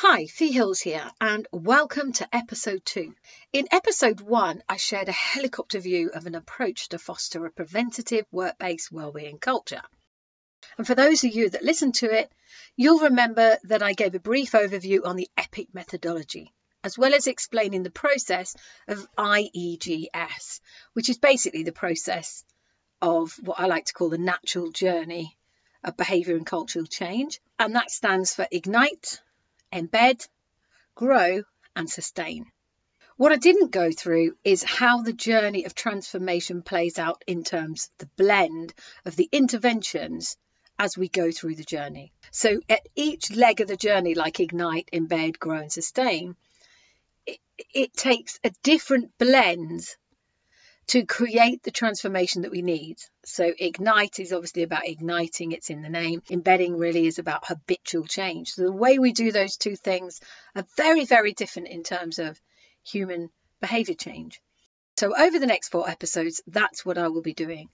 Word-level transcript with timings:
Hi, 0.00 0.26
Fi 0.26 0.52
Hills 0.52 0.78
here, 0.80 1.10
and 1.20 1.48
welcome 1.50 2.12
to 2.12 2.28
episode 2.32 2.84
two. 2.84 3.16
In 3.52 3.66
episode 3.72 4.20
one, 4.20 4.62
I 4.68 4.76
shared 4.76 5.08
a 5.08 5.12
helicopter 5.12 5.80
view 5.80 6.12
of 6.14 6.24
an 6.24 6.36
approach 6.36 6.90
to 6.90 7.00
foster 7.00 7.44
a 7.44 7.50
preventative 7.50 8.24
work 8.30 8.56
based 8.60 8.92
wellbeing 8.92 9.40
culture. 9.40 9.82
And 10.76 10.86
for 10.86 10.94
those 10.94 11.24
of 11.24 11.32
you 11.32 11.50
that 11.50 11.64
listened 11.64 11.96
to 11.96 12.16
it, 12.16 12.30
you'll 12.76 13.00
remember 13.00 13.58
that 13.64 13.82
I 13.82 13.92
gave 13.92 14.14
a 14.14 14.20
brief 14.20 14.52
overview 14.52 15.04
on 15.04 15.16
the 15.16 15.28
EPIC 15.36 15.74
methodology, 15.74 16.54
as 16.84 16.96
well 16.96 17.12
as 17.12 17.26
explaining 17.26 17.82
the 17.82 17.90
process 17.90 18.54
of 18.86 19.04
IEGS, 19.18 20.60
which 20.92 21.08
is 21.08 21.18
basically 21.18 21.64
the 21.64 21.72
process 21.72 22.44
of 23.02 23.32
what 23.42 23.58
I 23.58 23.66
like 23.66 23.86
to 23.86 23.94
call 23.94 24.10
the 24.10 24.18
natural 24.18 24.70
journey 24.70 25.36
of 25.82 25.96
behaviour 25.96 26.36
and 26.36 26.46
cultural 26.46 26.86
change. 26.86 27.40
And 27.58 27.74
that 27.74 27.90
stands 27.90 28.32
for 28.32 28.46
IGNITE, 28.52 29.20
embed, 29.72 30.26
grow, 30.94 31.42
and 31.74 31.88
sustain. 31.88 32.50
What 33.16 33.32
I 33.32 33.36
didn't 33.36 33.72
go 33.72 33.90
through 33.90 34.36
is 34.44 34.62
how 34.62 35.02
the 35.02 35.12
journey 35.12 35.64
of 35.64 35.74
transformation 35.74 36.62
plays 36.62 36.98
out 36.98 37.24
in 37.26 37.42
terms 37.42 37.86
of 37.86 37.98
the 37.98 38.22
blend 38.22 38.72
of 39.04 39.16
the 39.16 39.28
interventions 39.32 40.36
as 40.78 40.96
we 40.96 41.08
go 41.08 41.32
through 41.32 41.56
the 41.56 41.64
journey. 41.64 42.12
So, 42.30 42.60
at 42.68 42.88
each 42.94 43.32
leg 43.32 43.60
of 43.60 43.66
the 43.66 43.76
journey, 43.76 44.14
like 44.14 44.38
ignite, 44.38 44.88
embed, 44.92 45.38
grow, 45.38 45.58
and 45.58 45.72
sustain, 45.72 46.36
it, 47.26 47.40
it 47.74 47.92
takes 47.94 48.38
a 48.44 48.52
different 48.62 49.16
blend 49.18 49.96
to 50.88 51.04
create 51.04 51.62
the 51.62 51.70
transformation 51.70 52.42
that 52.42 52.50
we 52.50 52.62
need. 52.62 52.96
So, 53.24 53.52
ignite 53.58 54.18
is 54.18 54.32
obviously 54.32 54.62
about 54.62 54.88
igniting, 54.88 55.52
it's 55.52 55.70
in 55.70 55.82
the 55.82 55.88
name. 55.88 56.22
Embedding 56.30 56.76
really 56.76 57.06
is 57.06 57.18
about 57.18 57.46
habitual 57.46 58.04
change. 58.04 58.50
So, 58.50 58.62
the 58.62 58.72
way 58.72 58.98
we 58.98 59.12
do 59.12 59.30
those 59.30 59.56
two 59.56 59.76
things 59.76 60.20
are 60.54 60.64
very, 60.76 61.04
very 61.04 61.34
different 61.34 61.68
in 61.68 61.82
terms 61.82 62.18
of 62.18 62.40
human 62.84 63.28
behavior 63.60 63.94
change. 63.94 64.40
So, 64.96 65.16
over 65.16 65.38
the 65.38 65.46
next 65.46 65.68
four 65.68 65.88
episodes, 65.88 66.40
that's 66.46 66.84
what 66.84 66.98
I 66.98 67.08
will 67.08 67.22
be 67.22 67.34
doing, 67.34 67.68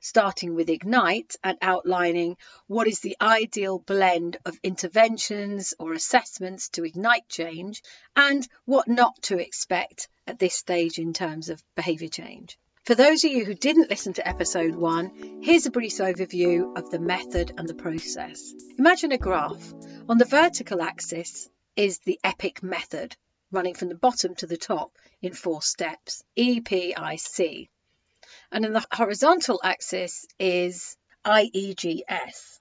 starting 0.00 0.54
with 0.54 0.70
Ignite 0.70 1.36
and 1.44 1.58
outlining 1.62 2.36
what 2.66 2.88
is 2.88 3.00
the 3.00 3.16
ideal 3.20 3.78
blend 3.78 4.38
of 4.44 4.58
interventions 4.62 5.74
or 5.78 5.92
assessments 5.92 6.70
to 6.70 6.84
ignite 6.84 7.28
change 7.28 7.82
and 8.16 8.48
what 8.64 8.88
not 8.88 9.20
to 9.22 9.38
expect 9.38 10.08
at 10.26 10.38
this 10.38 10.54
stage 10.54 10.98
in 10.98 11.12
terms 11.12 11.50
of 11.50 11.62
behaviour 11.76 12.08
change. 12.08 12.58
For 12.84 12.94
those 12.94 13.24
of 13.24 13.30
you 13.30 13.44
who 13.44 13.54
didn't 13.54 13.90
listen 13.90 14.14
to 14.14 14.26
episode 14.26 14.74
one, 14.74 15.40
here's 15.42 15.66
a 15.66 15.70
brief 15.70 15.98
overview 15.98 16.76
of 16.76 16.90
the 16.90 16.98
method 16.98 17.52
and 17.56 17.68
the 17.68 17.74
process. 17.74 18.54
Imagine 18.78 19.12
a 19.12 19.18
graph. 19.18 19.74
On 20.08 20.16
the 20.16 20.24
vertical 20.24 20.80
axis 20.80 21.48
is 21.76 21.98
the 21.98 22.18
EPIC 22.24 22.62
method, 22.62 23.16
running 23.52 23.74
from 23.74 23.90
the 23.90 23.94
bottom 23.94 24.34
to 24.36 24.46
the 24.46 24.56
top 24.56 24.96
in 25.20 25.34
four 25.34 25.60
steps 25.60 26.24
EPIC. 26.36 27.68
And 28.52 28.64
in 28.64 28.72
the 28.72 28.84
horizontal 28.92 29.60
axis 29.62 30.26
is 30.38 30.96
IEGS. 31.24 32.58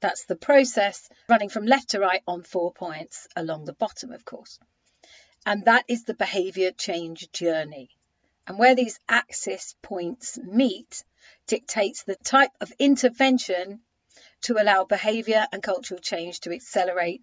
That's 0.00 0.26
the 0.26 0.36
process 0.36 1.08
running 1.28 1.48
from 1.48 1.64
left 1.64 1.90
to 1.90 2.00
right 2.00 2.22
on 2.26 2.42
four 2.42 2.72
points 2.72 3.26
along 3.34 3.64
the 3.64 3.72
bottom, 3.72 4.12
of 4.12 4.24
course. 4.24 4.58
And 5.46 5.64
that 5.64 5.84
is 5.88 6.04
the 6.04 6.14
behaviour 6.14 6.72
change 6.72 7.30
journey. 7.32 7.90
And 8.46 8.58
where 8.58 8.74
these 8.74 9.00
axis 9.08 9.74
points 9.80 10.38
meet 10.38 11.04
dictates 11.46 12.02
the 12.02 12.16
type 12.16 12.52
of 12.60 12.72
intervention 12.78 13.80
to 14.42 14.60
allow 14.60 14.84
behaviour 14.84 15.46
and 15.52 15.62
cultural 15.62 16.00
change 16.00 16.40
to 16.40 16.52
accelerate 16.52 17.22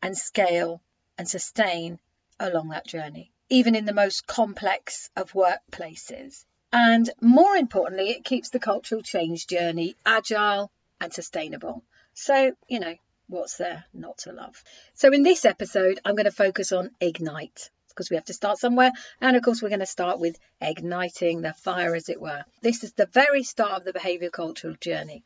and 0.00 0.16
scale 0.16 0.80
and 1.18 1.28
sustain 1.28 1.98
along 2.38 2.68
that 2.68 2.86
journey, 2.86 3.32
even 3.48 3.74
in 3.74 3.86
the 3.86 3.92
most 3.92 4.26
complex 4.26 5.10
of 5.16 5.32
workplaces. 5.32 6.44
And 6.72 7.10
more 7.20 7.56
importantly, 7.56 8.10
it 8.10 8.24
keeps 8.24 8.50
the 8.50 8.60
cultural 8.60 9.02
change 9.02 9.46
journey 9.46 9.96
agile 10.06 10.70
and 11.00 11.12
sustainable. 11.12 11.82
So, 12.14 12.52
you 12.68 12.80
know, 12.80 12.94
what's 13.28 13.56
there 13.56 13.84
not 13.92 14.18
to 14.18 14.32
love? 14.32 14.62
So, 14.94 15.12
in 15.12 15.22
this 15.22 15.44
episode, 15.44 16.00
I'm 16.04 16.14
going 16.14 16.24
to 16.24 16.30
focus 16.30 16.72
on 16.72 16.90
Ignite 17.00 17.70
because 17.88 18.08
we 18.08 18.16
have 18.16 18.24
to 18.26 18.34
start 18.34 18.58
somewhere. 18.58 18.92
And 19.20 19.36
of 19.36 19.42
course, 19.42 19.60
we're 19.60 19.68
going 19.68 19.80
to 19.80 19.86
start 19.86 20.20
with 20.20 20.38
igniting 20.60 21.42
the 21.42 21.52
fire, 21.52 21.94
as 21.94 22.08
it 22.08 22.20
were. 22.20 22.44
This 22.62 22.84
is 22.84 22.92
the 22.92 23.06
very 23.06 23.42
start 23.42 23.72
of 23.72 23.84
the 23.84 23.92
behavioural 23.92 24.32
cultural 24.32 24.74
journey. 24.80 25.24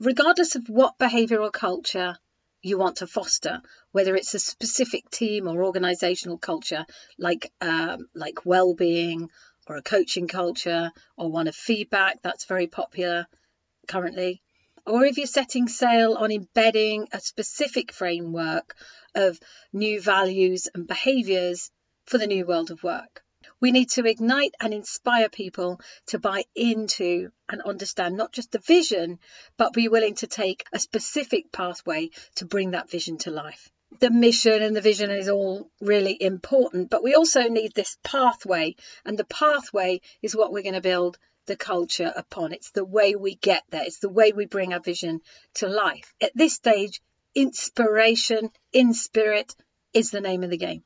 Regardless 0.00 0.54
of 0.54 0.68
what 0.68 0.98
behavioural 0.98 1.52
culture 1.52 2.16
you 2.62 2.78
want 2.78 2.96
to 2.96 3.06
foster, 3.06 3.60
whether 3.92 4.16
it's 4.16 4.34
a 4.34 4.38
specific 4.38 5.10
team 5.10 5.46
or 5.46 5.56
organisational 5.56 6.40
culture, 6.40 6.86
like 7.18 7.52
um, 7.60 8.08
like 8.14 8.44
well-being 8.44 9.30
or 9.66 9.76
a 9.76 9.82
coaching 9.82 10.28
culture 10.28 10.92
or 11.16 11.30
one 11.30 11.48
of 11.48 11.56
feedback 11.56 12.22
that's 12.22 12.44
very 12.44 12.66
popular 12.66 13.26
currently, 13.88 14.42
or 14.86 15.04
if 15.04 15.18
you're 15.18 15.26
setting 15.26 15.68
sail 15.68 16.14
on 16.14 16.30
embedding 16.30 17.08
a 17.12 17.20
specific 17.20 17.92
framework 17.92 18.76
of 19.14 19.38
new 19.72 20.00
values 20.00 20.68
and 20.74 20.86
behaviours 20.86 21.70
for 22.04 22.18
the 22.18 22.26
new 22.26 22.46
world 22.46 22.70
of 22.70 22.82
work. 22.82 23.22
We 23.60 23.70
need 23.70 23.90
to 23.90 24.06
ignite 24.06 24.54
and 24.60 24.74
inspire 24.74 25.28
people 25.28 25.80
to 26.06 26.18
buy 26.18 26.44
into 26.54 27.30
and 27.48 27.62
understand 27.62 28.16
not 28.16 28.32
just 28.32 28.52
the 28.52 28.58
vision, 28.58 29.18
but 29.56 29.72
be 29.72 29.88
willing 29.88 30.14
to 30.16 30.26
take 30.26 30.64
a 30.72 30.78
specific 30.78 31.52
pathway 31.52 32.10
to 32.36 32.44
bring 32.44 32.72
that 32.72 32.90
vision 32.90 33.18
to 33.18 33.30
life. 33.30 33.70
The 34.00 34.10
mission 34.10 34.62
and 34.62 34.74
the 34.74 34.80
vision 34.80 35.10
is 35.10 35.28
all 35.28 35.70
really 35.80 36.20
important, 36.20 36.90
but 36.90 37.02
we 37.02 37.14
also 37.14 37.48
need 37.48 37.72
this 37.74 37.96
pathway, 38.02 38.76
and 39.04 39.18
the 39.18 39.24
pathway 39.24 40.00
is 40.22 40.36
what 40.36 40.52
we're 40.52 40.62
going 40.62 40.74
to 40.74 40.80
build 40.80 41.18
the 41.46 41.56
culture 41.56 42.12
upon. 42.14 42.52
It's 42.52 42.72
the 42.72 42.84
way 42.84 43.14
we 43.14 43.36
get 43.36 43.62
there, 43.70 43.84
it's 43.84 44.00
the 44.00 44.08
way 44.08 44.32
we 44.32 44.46
bring 44.46 44.72
our 44.72 44.80
vision 44.80 45.20
to 45.54 45.68
life. 45.68 46.12
At 46.20 46.32
this 46.34 46.54
stage, 46.54 47.00
inspiration 47.34 48.50
in 48.72 48.92
spirit 48.92 49.54
is 49.92 50.10
the 50.10 50.20
name 50.20 50.42
of 50.42 50.50
the 50.50 50.56
game 50.58 50.82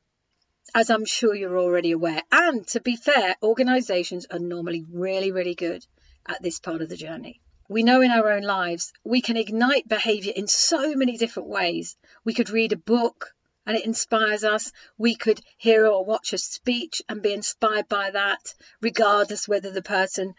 as 0.74 0.90
I'm 0.90 1.04
sure 1.04 1.34
you're 1.34 1.58
already 1.58 1.92
aware. 1.92 2.22
And 2.30 2.66
to 2.68 2.80
be 2.80 2.96
fair, 2.96 3.36
organisations 3.42 4.26
are 4.30 4.38
normally 4.38 4.84
really, 4.90 5.32
really 5.32 5.54
good 5.54 5.84
at 6.26 6.42
this 6.42 6.60
part 6.60 6.82
of 6.82 6.88
the 6.88 6.96
journey. 6.96 7.40
We 7.70 7.84
know 7.84 8.00
in 8.00 8.10
our 8.10 8.32
own 8.32 8.42
lives 8.42 8.92
we 9.04 9.20
can 9.20 9.36
ignite 9.36 9.86
behaviour 9.86 10.32
in 10.34 10.48
so 10.48 10.96
many 10.96 11.16
different 11.16 11.48
ways. 11.48 11.96
We 12.24 12.34
could 12.34 12.50
read 12.50 12.72
a 12.72 12.76
book 12.76 13.32
and 13.64 13.76
it 13.76 13.84
inspires 13.84 14.42
us. 14.42 14.72
We 14.98 15.14
could 15.14 15.40
hear 15.56 15.86
or 15.86 16.04
watch 16.04 16.32
a 16.32 16.38
speech 16.38 17.00
and 17.08 17.22
be 17.22 17.32
inspired 17.32 17.88
by 17.88 18.10
that, 18.10 18.54
regardless 18.80 19.46
whether 19.46 19.70
the 19.70 19.82
person 19.82 20.34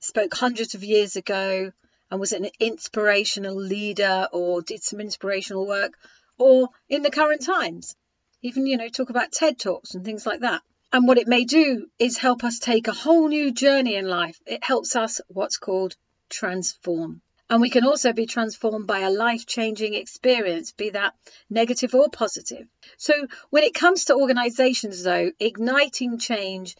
spoke 0.00 0.32
hundreds 0.32 0.74
of 0.74 0.82
years 0.82 1.16
ago 1.16 1.70
and 2.10 2.18
was 2.18 2.32
an 2.32 2.48
inspirational 2.58 3.56
leader 3.56 4.28
or 4.32 4.62
did 4.62 4.82
some 4.82 5.02
inspirational 5.02 5.66
work 5.66 5.98
or 6.38 6.70
in 6.88 7.02
the 7.02 7.10
current 7.10 7.44
times 7.44 7.94
even, 8.40 8.66
you 8.66 8.76
know, 8.78 8.88
talk 8.88 9.08
about 9.10 9.32
TED 9.32 9.58
Talks 9.58 9.94
and 9.94 10.02
things 10.04 10.26
like 10.26 10.40
that. 10.40 10.62
And 10.92 11.08
what 11.08 11.18
it 11.18 11.26
may 11.26 11.44
do 11.44 11.88
is 11.98 12.18
help 12.18 12.44
us 12.44 12.58
take 12.58 12.88
a 12.88 12.92
whole 12.92 13.28
new 13.28 13.50
journey 13.52 13.96
in 13.96 14.06
life. 14.06 14.38
It 14.46 14.62
helps 14.62 14.96
us 14.96 15.20
what's 15.28 15.56
called 15.56 15.96
transform. 16.28 17.20
And 17.50 17.60
we 17.60 17.70
can 17.70 17.84
also 17.84 18.12
be 18.12 18.26
transformed 18.26 18.86
by 18.86 19.00
a 19.00 19.10
life 19.10 19.46
changing 19.46 19.94
experience, 19.94 20.72
be 20.72 20.90
that 20.90 21.14
negative 21.50 21.94
or 21.94 22.08
positive. 22.08 22.66
So, 22.96 23.12
when 23.50 23.64
it 23.64 23.74
comes 23.74 24.06
to 24.06 24.14
organizations, 24.14 25.02
though, 25.02 25.30
igniting 25.38 26.18
change 26.18 26.76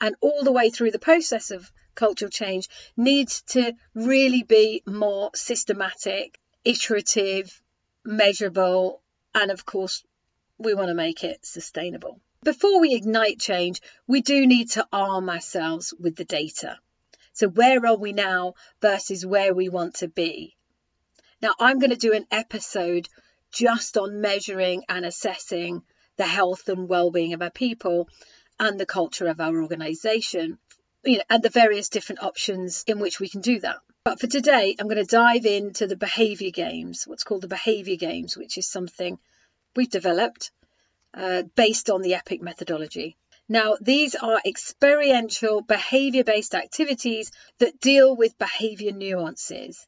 and 0.00 0.16
all 0.20 0.42
the 0.42 0.52
way 0.52 0.70
through 0.70 0.90
the 0.90 0.98
process 0.98 1.52
of 1.52 1.70
cultural 1.94 2.30
change 2.30 2.68
needs 2.96 3.42
to 3.42 3.72
really 3.94 4.42
be 4.42 4.82
more 4.86 5.30
systematic, 5.34 6.38
iterative, 6.64 7.62
measurable, 8.04 9.00
and 9.34 9.50
of 9.50 9.64
course, 9.64 10.02
we 10.58 10.74
want 10.74 10.88
to 10.88 10.94
make 10.94 11.24
it 11.24 11.44
sustainable. 11.46 12.20
Before 12.42 12.80
we 12.80 12.94
ignite 12.94 13.38
change, 13.38 13.80
we 14.06 14.20
do 14.20 14.46
need 14.46 14.70
to 14.70 14.86
arm 14.92 15.30
ourselves 15.30 15.94
with 15.98 16.16
the 16.16 16.24
data. 16.24 16.78
So, 17.32 17.48
where 17.48 17.84
are 17.86 17.96
we 17.96 18.12
now 18.12 18.54
versus 18.80 19.24
where 19.24 19.54
we 19.54 19.68
want 19.68 19.96
to 19.96 20.08
be? 20.08 20.56
Now, 21.40 21.54
I'm 21.58 21.78
going 21.78 21.90
to 21.90 21.96
do 21.96 22.12
an 22.12 22.26
episode 22.30 23.08
just 23.50 23.96
on 23.96 24.20
measuring 24.20 24.84
and 24.88 25.04
assessing 25.04 25.82
the 26.16 26.26
health 26.26 26.68
and 26.68 26.88
well-being 26.88 27.32
of 27.34 27.42
our 27.42 27.50
people 27.50 28.08
and 28.60 28.78
the 28.78 28.86
culture 28.86 29.26
of 29.26 29.40
our 29.40 29.60
organization 29.60 30.58
you 31.04 31.18
know, 31.18 31.24
and 31.28 31.42
the 31.42 31.50
various 31.50 31.88
different 31.88 32.22
options 32.22 32.84
in 32.86 32.98
which 33.00 33.18
we 33.18 33.28
can 33.28 33.40
do 33.40 33.60
that. 33.60 33.76
But 34.04 34.20
for 34.20 34.26
today, 34.26 34.76
I'm 34.78 34.88
going 34.88 35.04
to 35.04 35.16
dive 35.16 35.46
into 35.46 35.86
the 35.86 35.96
behavior 35.96 36.50
games, 36.50 37.06
what's 37.06 37.24
called 37.24 37.42
the 37.42 37.48
behavior 37.48 37.96
games, 37.96 38.36
which 38.36 38.58
is 38.58 38.68
something 38.68 39.18
we've 39.74 39.90
developed 39.90 40.50
uh, 41.14 41.42
based 41.54 41.90
on 41.90 42.02
the 42.02 42.14
EPIC 42.14 42.42
methodology. 42.42 43.16
Now, 43.52 43.76
these 43.82 44.14
are 44.14 44.40
experiential 44.46 45.60
behavior 45.60 46.24
based 46.24 46.54
activities 46.54 47.30
that 47.58 47.80
deal 47.80 48.16
with 48.16 48.38
behavior 48.38 48.92
nuances, 48.92 49.86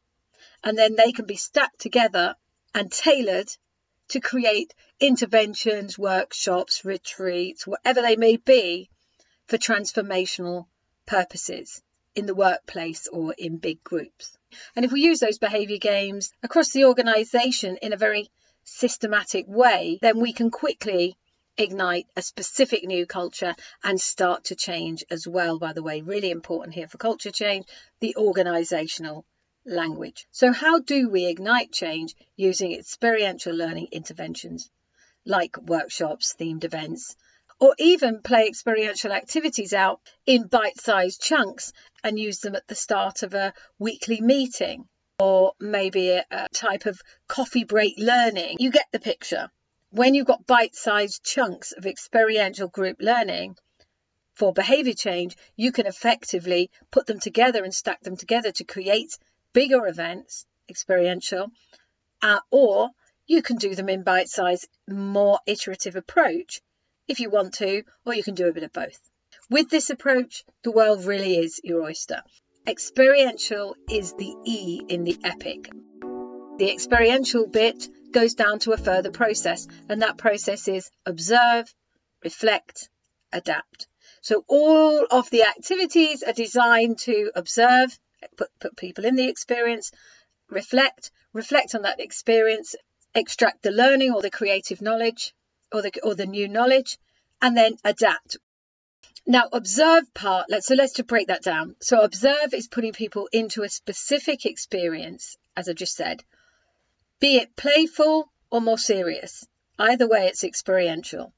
and 0.62 0.76
then 0.76 0.96
they 0.96 1.12
can 1.12 1.24
be 1.24 1.36
stacked 1.36 1.80
together 1.80 2.36
and 2.74 2.92
tailored 2.92 3.50
to 4.08 4.20
create 4.20 4.74
interventions, 5.00 5.98
workshops, 5.98 6.84
retreats, 6.84 7.66
whatever 7.66 8.02
they 8.02 8.16
may 8.16 8.36
be 8.36 8.90
for 9.46 9.56
transformational 9.56 10.66
purposes 11.06 11.82
in 12.14 12.26
the 12.26 12.34
workplace 12.34 13.08
or 13.08 13.32
in 13.38 13.56
big 13.56 13.82
groups. 13.82 14.36
And 14.76 14.84
if 14.84 14.92
we 14.92 15.00
use 15.00 15.20
those 15.20 15.38
behaviour 15.38 15.78
games 15.78 16.34
across 16.42 16.68
the 16.72 16.84
organisation 16.84 17.78
in 17.78 17.94
a 17.94 18.04
very 18.04 18.28
systematic 18.64 19.46
way, 19.48 19.98
then 20.02 20.20
we 20.20 20.34
can 20.34 20.50
quickly 20.50 21.16
ignite 21.56 22.06
a 22.16 22.22
specific 22.22 22.84
new 22.84 23.06
culture 23.06 23.54
and 23.82 24.00
start 24.00 24.44
to 24.44 24.56
change 24.56 25.04
as 25.10 25.26
well, 25.26 25.58
by 25.58 25.72
the 25.72 25.82
way. 25.82 26.00
Really 26.00 26.30
important 26.30 26.74
here 26.74 26.88
for 26.88 26.98
culture 26.98 27.30
change, 27.30 27.66
the 28.00 28.14
organisational 28.18 29.24
language. 29.64 30.26
So, 30.30 30.52
how 30.52 30.80
do 30.80 31.08
we 31.08 31.26
ignite 31.26 31.72
change 31.72 32.14
using 32.36 32.72
experiential 32.72 33.54
learning 33.54 33.88
interventions 33.92 34.70
like 35.24 35.56
workshops, 35.56 36.34
themed 36.38 36.64
events, 36.64 37.16
or 37.60 37.74
even 37.78 38.20
play 38.20 38.46
experiential 38.46 39.12
activities 39.12 39.72
out 39.72 40.00
in 40.26 40.48
bite 40.48 40.80
sized 40.80 41.22
chunks 41.22 41.72
and 42.02 42.18
use 42.18 42.40
them 42.40 42.56
at 42.56 42.66
the 42.66 42.74
start 42.74 43.22
of 43.22 43.32
a 43.34 43.54
weekly 43.78 44.20
meeting? 44.20 44.88
Or 45.20 45.52
maybe 45.60 46.10
a 46.10 46.48
type 46.52 46.86
of 46.86 47.00
coffee 47.28 47.62
break 47.62 47.94
learning. 47.98 48.56
You 48.58 48.72
get 48.72 48.86
the 48.90 48.98
picture 48.98 49.48
when 49.94 50.12
you've 50.12 50.26
got 50.26 50.44
bite 50.44 50.74
sized 50.74 51.22
chunks 51.22 51.70
of 51.70 51.86
experiential 51.86 52.66
group 52.66 52.96
learning 52.98 53.56
for 54.32 54.52
behavior 54.52 54.92
change, 54.92 55.36
you 55.54 55.70
can 55.70 55.86
effectively 55.86 56.68
put 56.90 57.06
them 57.06 57.20
together 57.20 57.62
and 57.62 57.72
stack 57.72 58.00
them 58.00 58.16
together 58.16 58.50
to 58.50 58.64
create 58.64 59.16
bigger 59.52 59.86
events, 59.86 60.46
experiential, 60.68 61.46
uh, 62.22 62.40
or 62.50 62.90
you 63.28 63.40
can 63.40 63.56
do 63.56 63.76
them 63.76 63.88
in 63.88 64.02
bite 64.02 64.28
sized, 64.28 64.66
more 64.88 65.38
iterative 65.46 65.94
approach 65.94 66.60
if 67.06 67.20
you 67.20 67.30
want 67.30 67.54
to, 67.54 67.84
or 68.04 68.14
you 68.14 68.24
can 68.24 68.34
do 68.34 68.48
a 68.48 68.52
bit 68.52 68.64
of 68.64 68.72
both. 68.72 68.98
With 69.48 69.70
this 69.70 69.90
approach, 69.90 70.44
the 70.64 70.72
world 70.72 71.04
really 71.04 71.38
is 71.38 71.60
your 71.62 71.84
oyster. 71.84 72.22
Experiential 72.66 73.76
is 73.88 74.12
the 74.14 74.34
E 74.44 74.82
in 74.88 75.04
the 75.04 75.18
epic. 75.22 75.70
The 76.58 76.72
experiential 76.72 77.46
bit 77.46 77.88
goes 78.14 78.34
down 78.34 78.60
to 78.60 78.72
a 78.72 78.78
further 78.78 79.10
process, 79.10 79.66
and 79.88 80.00
that 80.00 80.16
process 80.16 80.68
is 80.68 80.90
observe, 81.04 81.74
reflect, 82.22 82.88
adapt. 83.32 83.88
So 84.22 84.44
all 84.48 85.04
of 85.10 85.28
the 85.30 85.42
activities 85.42 86.22
are 86.22 86.32
designed 86.32 86.98
to 87.00 87.32
observe, 87.34 87.98
put, 88.38 88.48
put 88.60 88.76
people 88.76 89.04
in 89.04 89.16
the 89.16 89.28
experience, 89.28 89.90
reflect, 90.48 91.10
reflect 91.32 91.74
on 91.74 91.82
that 91.82 92.00
experience, 92.00 92.76
extract 93.14 93.62
the 93.62 93.70
learning 93.70 94.12
or 94.12 94.22
the 94.22 94.30
creative 94.30 94.80
knowledge 94.80 95.34
or 95.72 95.82
the 95.82 95.92
or 96.02 96.14
the 96.14 96.26
new 96.26 96.48
knowledge, 96.48 96.98
and 97.42 97.56
then 97.56 97.76
adapt. 97.84 98.38
Now, 99.26 99.48
observe 99.52 100.12
part, 100.14 100.46
let's 100.48 100.66
so 100.66 100.74
let's 100.74 100.94
to 100.94 101.04
break 101.04 101.26
that 101.28 101.42
down. 101.42 101.76
So 101.80 102.00
observe 102.00 102.54
is 102.54 102.68
putting 102.68 102.92
people 102.92 103.28
into 103.32 103.62
a 103.62 103.68
specific 103.68 104.46
experience, 104.46 105.36
as 105.56 105.68
I 105.68 105.72
just 105.72 105.96
said, 105.96 106.22
be 107.24 107.38
it 107.38 107.56
playful 107.56 108.30
or 108.50 108.60
more 108.60 108.76
serious. 108.76 109.46
Either 109.78 110.06
way, 110.06 110.26
it's 110.26 110.44
experiential. 110.44 111.32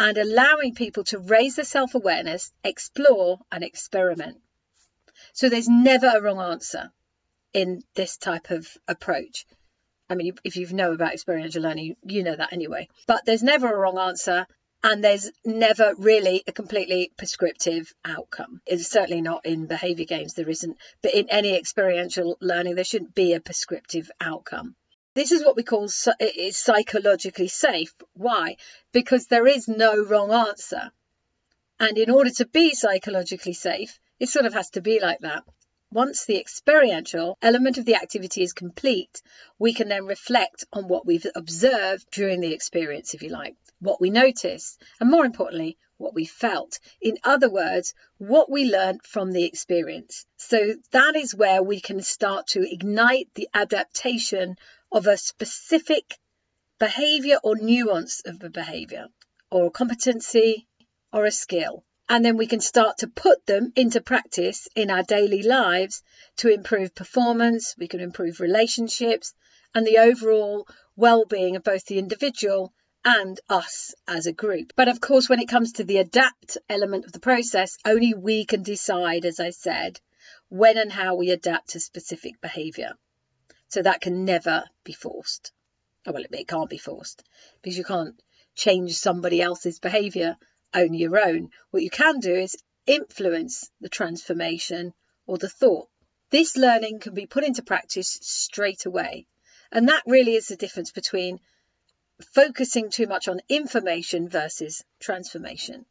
And 0.00 0.18
allowing 0.18 0.74
people 0.74 1.04
to 1.04 1.20
raise 1.20 1.54
their 1.54 1.64
self 1.64 1.94
awareness, 1.94 2.52
explore, 2.64 3.38
and 3.52 3.62
experiment. 3.62 4.38
So 5.32 5.48
there's 5.48 5.68
never 5.68 6.08
a 6.08 6.20
wrong 6.20 6.40
answer 6.40 6.90
in 7.52 7.84
this 7.94 8.16
type 8.16 8.50
of 8.50 8.66
approach. 8.88 9.46
I 10.10 10.16
mean, 10.16 10.34
if 10.42 10.56
you 10.56 10.66
know 10.72 10.90
about 10.90 11.12
experiential 11.12 11.62
learning, 11.62 11.94
you 12.02 12.24
know 12.24 12.34
that 12.34 12.52
anyway. 12.52 12.88
But 13.06 13.26
there's 13.26 13.44
never 13.44 13.72
a 13.72 13.78
wrong 13.78 13.96
answer, 13.96 14.44
and 14.82 15.02
there's 15.02 15.30
never 15.44 15.94
really 15.96 16.44
a 16.46 16.52
completely 16.52 17.10
prescriptive 17.16 17.92
outcome. 18.04 18.60
It's 18.66 18.88
certainly 18.88 19.20
not 19.20 19.44
in 19.44 19.66
behavior 19.66 20.04
games, 20.04 20.34
there 20.34 20.48
isn't, 20.48 20.76
but 21.02 21.14
in 21.14 21.28
any 21.30 21.56
experiential 21.56 22.36
learning, 22.40 22.76
there 22.76 22.84
shouldn't 22.84 23.14
be 23.14 23.34
a 23.34 23.40
prescriptive 23.40 24.10
outcome. 24.20 24.76
This 25.14 25.32
is 25.32 25.44
what 25.44 25.56
we 25.56 25.64
call 25.64 25.88
is 26.20 26.56
psychologically 26.56 27.48
safe. 27.48 27.92
Why? 28.14 28.56
Because 28.92 29.26
there 29.26 29.48
is 29.48 29.66
no 29.66 30.04
wrong 30.04 30.32
answer. 30.32 30.92
And 31.80 31.98
in 31.98 32.10
order 32.10 32.30
to 32.30 32.46
be 32.46 32.74
psychologically 32.74 33.54
safe, 33.54 33.98
it 34.20 34.28
sort 34.28 34.46
of 34.46 34.54
has 34.54 34.70
to 34.70 34.80
be 34.80 35.00
like 35.00 35.20
that. 35.20 35.42
Once 35.90 36.24
the 36.24 36.38
experiential 36.38 37.36
element 37.40 37.78
of 37.78 37.84
the 37.84 37.94
activity 37.94 38.42
is 38.42 38.52
complete, 38.52 39.22
we 39.58 39.72
can 39.72 39.88
then 39.88 40.04
reflect 40.04 40.64
on 40.72 40.88
what 40.88 41.06
we've 41.06 41.26
observed 41.34 42.06
during 42.10 42.40
the 42.40 42.52
experience, 42.52 43.14
if 43.14 43.22
you 43.22 43.30
like 43.30 43.56
what 43.80 44.00
we 44.00 44.10
noticed, 44.10 44.80
and 45.00 45.10
more 45.10 45.24
importantly, 45.24 45.78
what 45.98 46.14
we 46.14 46.24
felt. 46.24 46.78
In 47.00 47.16
other 47.22 47.48
words, 47.48 47.94
what 48.18 48.50
we 48.50 48.64
learned 48.64 49.02
from 49.04 49.32
the 49.32 49.44
experience. 49.44 50.26
So 50.36 50.74
that 50.90 51.16
is 51.16 51.34
where 51.34 51.62
we 51.62 51.80
can 51.80 52.02
start 52.02 52.48
to 52.48 52.68
ignite 52.68 53.28
the 53.34 53.48
adaptation 53.54 54.56
of 54.90 55.06
a 55.06 55.16
specific 55.16 56.18
behavior 56.78 57.38
or 57.42 57.56
nuance 57.56 58.22
of 58.24 58.42
a 58.42 58.50
behavior 58.50 59.08
or 59.50 59.66
a 59.66 59.70
competency 59.70 60.66
or 61.12 61.24
a 61.24 61.30
skill. 61.30 61.84
And 62.08 62.24
then 62.24 62.36
we 62.36 62.46
can 62.46 62.60
start 62.60 62.98
to 62.98 63.06
put 63.06 63.44
them 63.44 63.72
into 63.76 64.00
practice 64.00 64.66
in 64.74 64.90
our 64.90 65.02
daily 65.02 65.42
lives 65.42 66.02
to 66.36 66.48
improve 66.48 66.94
performance, 66.94 67.74
we 67.76 67.86
can 67.86 68.00
improve 68.00 68.40
relationships, 68.40 69.34
and 69.74 69.86
the 69.86 69.98
overall 69.98 70.66
well 70.96 71.26
being 71.26 71.56
of 71.56 71.64
both 71.64 71.84
the 71.84 71.98
individual 71.98 72.72
and 73.04 73.38
us 73.48 73.94
as 74.06 74.26
a 74.26 74.32
group. 74.32 74.72
But 74.74 74.88
of 74.88 75.00
course, 75.00 75.28
when 75.28 75.40
it 75.40 75.48
comes 75.48 75.72
to 75.74 75.84
the 75.84 75.98
adapt 75.98 76.56
element 76.68 77.04
of 77.04 77.12
the 77.12 77.20
process, 77.20 77.76
only 77.84 78.14
we 78.14 78.44
can 78.44 78.62
decide, 78.62 79.24
as 79.24 79.38
I 79.38 79.50
said, 79.50 80.00
when 80.48 80.78
and 80.78 80.90
how 80.90 81.14
we 81.14 81.30
adapt 81.30 81.70
to 81.70 81.80
specific 81.80 82.40
behaviour. 82.40 82.94
So 83.68 83.82
that 83.82 84.00
can 84.00 84.24
never 84.24 84.64
be 84.82 84.92
forced. 84.92 85.52
Oh, 86.06 86.12
well, 86.12 86.24
it 86.30 86.48
can't 86.48 86.70
be 86.70 86.78
forced 86.78 87.22
because 87.60 87.76
you 87.76 87.84
can't 87.84 88.20
change 88.54 88.96
somebody 88.96 89.42
else's 89.42 89.78
behaviour, 89.78 90.36
only 90.74 90.98
your 90.98 91.18
own. 91.18 91.50
What 91.70 91.82
you 91.82 91.90
can 91.90 92.20
do 92.20 92.34
is 92.34 92.56
influence 92.86 93.70
the 93.80 93.88
transformation 93.88 94.94
or 95.26 95.38
the 95.38 95.48
thought. 95.48 95.88
This 96.30 96.56
learning 96.56 97.00
can 97.00 97.14
be 97.14 97.26
put 97.26 97.44
into 97.44 97.62
practice 97.62 98.18
straight 98.22 98.86
away. 98.86 99.26
And 99.70 99.88
that 99.88 100.02
really 100.06 100.34
is 100.34 100.48
the 100.48 100.56
difference 100.56 100.90
between 100.90 101.40
focusing 102.34 102.90
too 102.90 103.06
much 103.06 103.28
on 103.28 103.40
information 103.48 104.28
versus 104.28 104.82
transformation. 104.98 105.86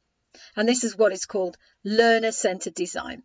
And 0.56 0.68
this 0.68 0.84
is 0.84 0.98
what 0.98 1.14
is 1.14 1.26
called 1.26 1.58
learner 1.84 2.32
centered 2.32 2.74
design. 2.74 3.24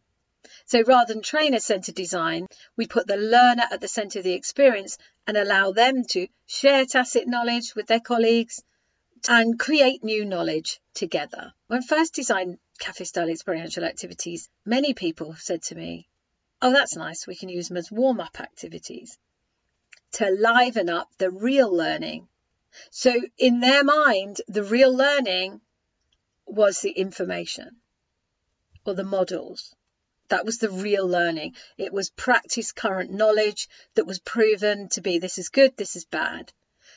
So 0.67 0.83
rather 0.83 1.15
than 1.15 1.23
trainer 1.23 1.61
centered 1.61 1.95
design, 1.95 2.47
we 2.77 2.87
put 2.87 3.07
the 3.07 3.17
learner 3.17 3.65
at 3.71 3.81
the 3.81 3.89
center 3.89 4.19
of 4.19 4.25
the 4.25 4.35
experience 4.35 4.99
and 5.27 5.37
allow 5.37 5.73
them 5.73 6.05
to 6.11 6.29
share 6.47 6.85
tacit 6.85 7.27
knowledge 7.27 7.75
with 7.75 7.87
their 7.87 8.01
colleagues 8.01 8.63
and 9.29 9.59
create 9.59 10.05
new 10.05 10.25
knowledge 10.25 10.81
together. 10.95 11.53
When 11.67 11.83
first 11.83 12.15
designed 12.15 12.59
cafe 12.79 13.05
style 13.05 13.29
experiential 13.29 13.85
activities, 13.85 14.49
many 14.65 14.95
people 14.95 15.35
said 15.35 15.63
to 15.65 15.75
me, 15.75 16.09
Oh, 16.61 16.73
that's 16.73 16.97
nice, 16.97 17.27
we 17.27 17.35
can 17.35 17.49
use 17.49 17.69
them 17.69 17.77
as 17.77 17.91
warm 17.91 18.21
up 18.21 18.41
activities 18.41 19.19
to 20.13 20.31
liven 20.31 20.89
up 20.89 21.09
the 21.19 21.31
real 21.31 21.75
learning 21.75 22.29
so 22.91 23.21
in 23.37 23.61
their 23.61 23.85
mind, 23.85 24.41
the 24.49 24.65
real 24.65 24.91
learning 24.97 25.61
was 26.47 26.81
the 26.81 26.93
information 26.93 27.83
or 28.87 28.95
the 28.95 29.05
models. 29.05 29.75
That 30.29 30.47
was 30.47 30.57
the 30.57 30.71
real 30.71 31.07
learning. 31.07 31.55
It 31.77 31.93
was 31.93 32.09
practice 32.09 32.73
current 32.73 33.11
knowledge 33.11 33.69
that 33.95 34.07
was 34.07 34.21
proven 34.21 34.89
to 34.91 35.03
be 35.03 35.19
this 35.19 35.37
is 35.37 35.51
good, 35.51 35.77
this 35.77 35.97
is 35.97 36.07
bad. 36.07 36.55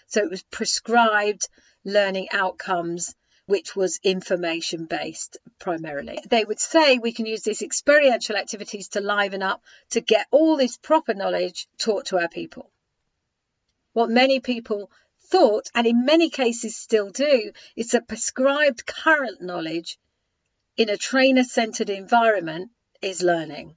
So 0.08 0.22
it 0.22 0.30
was 0.30 0.44
prescribed 0.44 1.50
learning 1.84 2.30
outcomes, 2.32 3.14
which 3.48 3.75
was 3.75 4.00
information 4.04 4.86
based 4.86 5.38
primarily. 5.60 6.20
They 6.28 6.44
would 6.44 6.60
say 6.60 6.98
we 6.98 7.14
can 7.14 7.25
use 7.25 7.44
these 7.44 7.62
experiential 7.62 8.36
activities 8.36 8.90
to 8.90 9.02
liven 9.02 9.44
up 9.44 9.64
to 9.92 10.02
get 10.02 10.28
all 10.32 10.58
this 10.58 10.78
proper 10.78 11.14
knowledge 11.14 11.68
taught 11.78 12.08
to 12.08 12.18
our 12.18 12.30
people. 12.30 12.72
What 13.94 14.10
many 14.10 14.40
people 14.40 14.90
thought, 15.28 15.70
and 15.75 15.86
in 15.88 16.06
many 16.06 16.30
cases 16.30 16.75
still 16.75 17.12
do, 17.12 17.52
is 17.75 17.92
that 17.92 18.08
prescribed 18.08 18.86
current 18.86 19.42
knowledge 19.42 19.98
in 20.75 20.90
a 20.90 20.98
trainer 20.98 21.44
centered 21.44 21.90
environment 21.90 22.72
is 23.02 23.22
learning. 23.22 23.75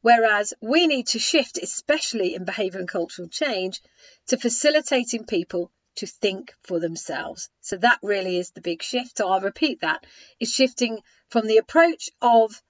Whereas 0.00 0.54
we 0.60 0.86
need 0.86 1.08
to 1.08 1.18
shift, 1.18 1.58
especially 1.58 2.34
in 2.34 2.44
behaviour 2.44 2.78
and 2.78 2.88
cultural 2.88 3.28
change, 3.28 3.82
to 4.28 4.38
facilitating 4.38 5.26
people 5.26 5.70
to 5.96 6.06
think 6.06 6.54
for 6.62 6.80
themselves. 6.80 7.48
So 7.60 7.76
that 7.76 7.98
really 8.02 8.38
is 8.38 8.50
the 8.50 8.60
big 8.60 8.82
shift. 8.82 9.18
So 9.18 9.28
I'll 9.28 9.40
repeat 9.40 9.80
that 9.80 10.04
is 10.40 10.50
shifting 10.52 11.00
from 11.28 11.46
the 11.46 11.58
approach 11.58 12.10
of 12.20 12.62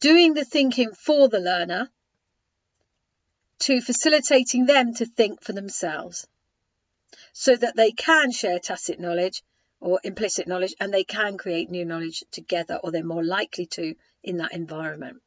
doing 0.00 0.34
the 0.34 0.44
thinking 0.44 0.92
for 0.92 1.28
the 1.28 1.40
learner 1.40 1.90
to 3.60 3.80
facilitating 3.80 4.66
them 4.66 4.94
to 4.94 5.06
think 5.06 5.42
for 5.42 5.52
themselves. 5.52 6.26
so 7.32 7.54
that 7.56 7.76
they 7.76 7.92
can 7.92 8.32
share 8.32 8.58
tacit 8.58 8.98
knowledge 8.98 9.42
or 9.80 10.00
implicit 10.02 10.48
knowledge 10.48 10.74
and 10.80 10.92
they 10.92 11.04
can 11.04 11.38
create 11.38 11.70
new 11.70 11.84
knowledge 11.84 12.24
together 12.32 12.80
or 12.82 12.90
they're 12.90 13.04
more 13.04 13.24
likely 13.24 13.66
to 13.66 13.94
in 14.22 14.38
that 14.38 14.52
environment. 14.52 15.22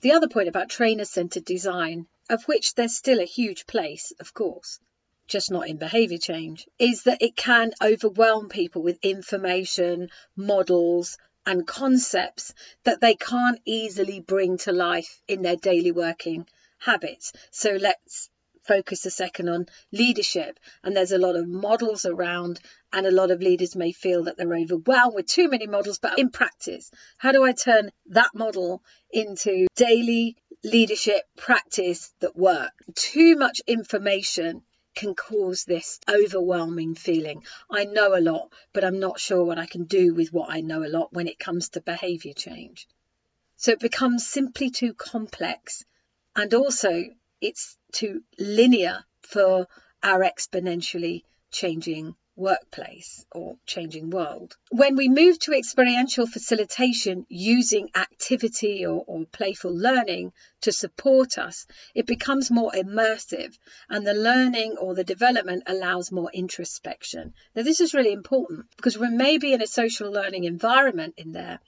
The 0.00 0.12
other 0.12 0.28
point 0.28 0.48
about 0.48 0.68
trainer 0.68 1.04
centered 1.04 1.44
design, 1.44 2.06
of 2.28 2.44
which 2.44 2.74
there's 2.74 2.96
still 2.96 3.20
a 3.20 3.24
huge 3.24 3.66
place, 3.66 4.12
of 4.18 4.34
course, 4.34 4.80
just 5.26 5.50
not 5.50 5.68
in 5.68 5.76
behavior 5.76 6.18
change, 6.18 6.66
is 6.78 7.04
that 7.04 7.22
it 7.22 7.36
can 7.36 7.72
overwhelm 7.82 8.48
people 8.48 8.82
with 8.82 8.98
information, 9.02 10.08
models, 10.36 11.18
and 11.44 11.66
concepts 11.66 12.52
that 12.84 13.00
they 13.00 13.14
can't 13.14 13.60
easily 13.64 14.20
bring 14.20 14.58
to 14.58 14.72
life 14.72 15.20
in 15.28 15.42
their 15.42 15.56
daily 15.56 15.92
working 15.92 16.46
habits. 16.78 17.32
So 17.50 17.72
let's 17.72 18.28
focus 18.66 19.06
a 19.06 19.10
second 19.10 19.48
on 19.48 19.66
leadership. 19.92 20.58
And 20.82 20.96
there's 20.96 21.12
a 21.12 21.18
lot 21.18 21.36
of 21.36 21.48
models 21.48 22.04
around, 22.04 22.60
and 22.92 23.06
a 23.06 23.12
lot 23.12 23.30
of 23.30 23.40
leaders 23.40 23.76
may 23.76 23.92
feel 23.92 24.24
that 24.24 24.36
they're 24.36 24.54
overwhelmed 24.54 25.14
with 25.14 25.26
too 25.26 25.48
many 25.48 25.66
models. 25.66 25.98
But 25.98 26.18
in 26.18 26.30
practice, 26.30 26.90
how 27.18 27.32
do 27.32 27.44
I 27.44 27.52
turn 27.52 27.90
that 28.06 28.30
model 28.34 28.82
into 29.10 29.66
daily 29.76 30.36
leadership 30.64 31.22
practice 31.36 32.12
that 32.20 32.36
work? 32.36 32.72
Too 32.94 33.36
much 33.36 33.60
information 33.66 34.62
can 34.96 35.14
cause 35.14 35.64
this 35.64 36.00
overwhelming 36.08 36.96
feeling. 36.96 37.44
I 37.70 37.84
know 37.84 38.16
a 38.16 38.20
lot, 38.20 38.52
but 38.72 38.82
I'm 38.82 38.98
not 38.98 39.20
sure 39.20 39.44
what 39.44 39.58
I 39.58 39.66
can 39.66 39.84
do 39.84 40.14
with 40.14 40.32
what 40.32 40.50
I 40.50 40.62
know 40.62 40.82
a 40.82 40.88
lot 40.88 41.12
when 41.12 41.28
it 41.28 41.38
comes 41.38 41.68
to 41.70 41.80
behavior 41.80 42.32
change. 42.32 42.88
So 43.56 43.70
it 43.72 43.78
becomes 43.78 44.26
simply 44.26 44.70
too 44.70 44.94
complex. 44.94 45.84
And 46.34 46.52
also, 46.54 47.04
it's 47.40 47.78
too 47.92 48.22
linear 48.38 49.04
for 49.20 49.68
our 50.02 50.20
exponentially 50.20 51.22
changing 51.50 52.16
workplace 52.36 53.24
or 53.32 53.56
changing 53.64 54.10
world. 54.10 54.56
When 54.70 54.94
we 54.94 55.08
move 55.08 55.38
to 55.40 55.54
experiential 55.54 56.26
facilitation 56.26 57.24
using 57.30 57.88
activity 57.94 58.84
or, 58.84 59.02
or, 59.06 59.24
playful 59.32 59.74
learning 59.74 60.32
to 60.60 60.70
support 60.70 61.38
us, 61.38 61.66
it 61.94 62.06
becomes 62.06 62.50
more 62.50 62.70
immersive 62.72 63.56
and 63.88 64.06
the 64.06 64.14
learning 64.14 64.76
or 64.78 64.94
the 64.94 65.04
development 65.04 65.64
allows 65.66 66.12
more 66.12 66.30
introspection. 66.32 67.32
Now, 67.54 67.62
this 67.62 67.80
is 67.80 67.94
really 67.94 68.12
important 68.12 68.66
because 68.76 68.98
we 68.98 69.08
may 69.08 69.38
be 69.38 69.54
in 69.54 69.62
a 69.62 69.66
social 69.66 70.12
learning 70.12 70.44
environment 70.44 71.14
in 71.16 71.32
there, 71.32 71.58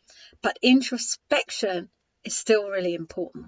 but 0.42 0.58
introspection 0.62 1.88
is 2.24 2.36
still 2.36 2.68
really 2.68 2.94
important. 2.94 3.46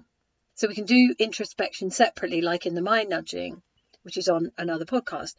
So 0.55 0.67
we 0.67 0.75
can 0.75 0.85
do 0.85 1.15
introspection 1.17 1.91
separately, 1.91 2.41
like 2.41 2.65
in 2.65 2.75
the 2.75 2.81
mind 2.81 3.09
nudging, 3.09 3.61
which 4.03 4.17
is 4.17 4.27
on 4.27 4.51
another 4.57 4.85
podcast 4.85 5.35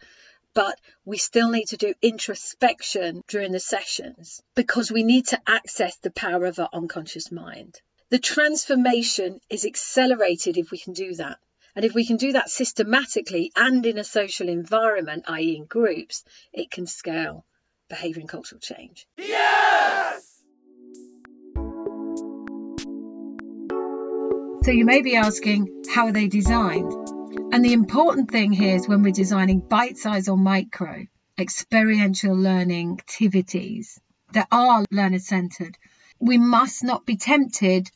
but 0.54 0.78
we 1.04 1.18
still 1.18 1.50
need 1.50 1.68
to 1.68 1.76
do 1.76 1.94
introspection 2.02 3.22
during 3.28 3.52
the 3.52 3.60
sessions 3.60 4.42
because 4.54 4.90
we 4.90 5.02
need 5.02 5.26
to 5.28 5.40
access 5.46 5.96
the 5.96 6.10
power 6.10 6.44
of 6.46 6.58
our 6.58 6.68
unconscious 6.72 7.32
mind. 7.32 7.80
The 8.10 8.18
transformation 8.18 9.40
is 9.48 9.64
accelerated 9.64 10.58
if 10.58 10.70
we 10.70 10.78
can 10.78 10.92
do 10.92 11.14
that. 11.14 11.38
And 11.74 11.86
if 11.86 11.94
we 11.94 12.04
can 12.04 12.18
do 12.18 12.32
that 12.32 12.50
systematically 12.50 13.50
and 13.56 13.86
in 13.86 13.96
a 13.96 14.04
social 14.04 14.50
environment, 14.50 15.24
i.e., 15.28 15.56
in 15.56 15.64
groups, 15.64 16.22
it 16.52 16.70
can 16.70 16.86
scale 16.86 17.46
behavior 17.88 18.20
and 18.20 18.28
cultural 18.28 18.60
change. 18.60 19.06
Yes! 19.16 20.42
So 24.64 24.70
you 24.70 24.84
may 24.84 25.00
be 25.00 25.16
asking, 25.16 25.84
how 25.94 26.06
are 26.06 26.12
they 26.12 26.28
designed? 26.28 26.92
And 27.52 27.62
the 27.62 27.74
important 27.74 28.30
thing 28.30 28.50
here 28.50 28.76
is 28.76 28.88
when 28.88 29.02
we're 29.02 29.12
designing 29.12 29.60
bite 29.60 29.98
size 29.98 30.26
or 30.26 30.38
micro 30.38 31.06
experiential 31.38 32.34
learning 32.34 32.92
activities 32.98 34.00
that 34.32 34.48
are 34.50 34.86
learner 34.90 35.18
centered, 35.18 35.76
we 36.18 36.38
must 36.38 36.82
not 36.82 37.04
be 37.04 37.16
tempted 37.16 37.90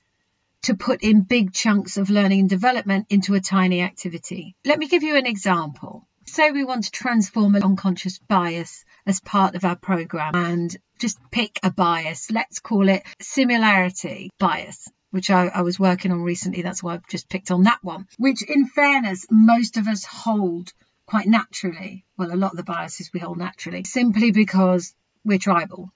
to 0.65 0.75
put 0.75 1.03
in 1.03 1.23
big 1.23 1.55
chunks 1.55 1.97
of 1.97 2.11
learning 2.11 2.41
and 2.41 2.51
development 2.51 3.07
into 3.09 3.33
a 3.33 3.41
tiny 3.41 3.81
activity. 3.81 4.55
Let 4.67 4.79
me 4.79 4.89
give 4.89 5.03
you 5.03 5.17
an 5.17 5.25
example. 5.25 6.07
Say 6.27 6.51
we 6.51 6.63
want 6.65 6.85
to 6.85 6.91
transform 6.91 7.55
an 7.55 7.63
unconscious 7.63 8.19
bias 8.19 8.85
as 9.07 9.21
part 9.21 9.55
of 9.55 9.65
our 9.65 9.77
program 9.77 10.35
and 10.35 10.77
just 10.99 11.19
pick 11.31 11.59
a 11.63 11.71
bias. 11.71 12.31
Let's 12.31 12.61
call 12.61 12.91
it 12.91 13.05
similarity 13.23 14.29
bias 14.39 14.87
which 15.11 15.31
I, 15.31 15.47
I, 15.47 15.63
was 15.63 15.79
working 15.79 16.13
on 16.13 16.23
recently. 16.23 16.63
That's 16.63 16.83
why 16.83 16.95
I've 16.95 17.07
just 17.09 17.29
picked 17.29 17.51
on 17.51 17.65
that 17.65 17.83
one, 17.83 18.07
which, 18.19 18.43
in 18.43 18.67
fairness, 18.67 19.27
most 19.31 19.77
of 19.77 19.89
us 19.89 20.05
hold 20.05 20.73
quite 21.07 21.27
naturally. 21.27 22.05
Well, 22.17 22.33
a 22.33 22.37
lot 22.37 22.53
of 22.53 22.57
the 22.57 22.65
biases 22.65 23.11
we 23.13 23.21
hold 23.21 23.39
naturally, 23.39 23.85
simply 23.85 24.31
because 24.31 24.95
we're 25.25 25.39
tribal. 25.39 25.93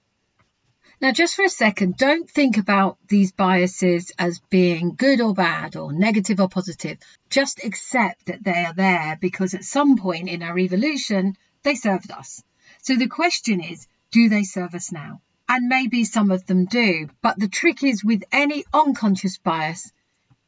Now, 1.01 1.11
just 1.11 1.35
for 1.35 1.43
a 1.43 1.49
second, 1.49 1.97
don't 1.97 2.29
think 2.29 2.57
about 2.57 2.99
these 3.07 3.31
biases 3.31 4.11
as 4.19 4.39
being 4.51 4.93
good 4.93 5.19
or 5.19 5.33
bad 5.33 5.75
or 5.75 5.91
negative 5.91 6.39
or 6.39 6.47
positive. 6.47 6.99
Just 7.27 7.63
accept 7.63 8.27
that 8.27 8.43
they 8.43 8.65
are 8.65 8.73
there 8.73 9.17
because 9.19 9.55
at 9.55 9.63
some 9.63 9.97
point 9.97 10.29
in 10.29 10.43
our 10.43 10.59
evolution, 10.59 11.35
they 11.63 11.73
served 11.73 12.11
us. 12.11 12.43
So 12.83 12.95
the 12.95 13.07
question 13.07 13.61
is, 13.61 13.87
do 14.11 14.29
they 14.29 14.43
serve 14.43 14.75
us 14.75 14.91
now? 14.91 15.21
And 15.51 15.67
maybe 15.67 16.05
some 16.05 16.31
of 16.31 16.45
them 16.45 16.63
do. 16.63 17.09
But 17.21 17.37
the 17.37 17.49
trick 17.49 17.83
is 17.83 18.05
with 18.05 18.23
any 18.31 18.63
unconscious 18.73 19.37
bias 19.37 19.91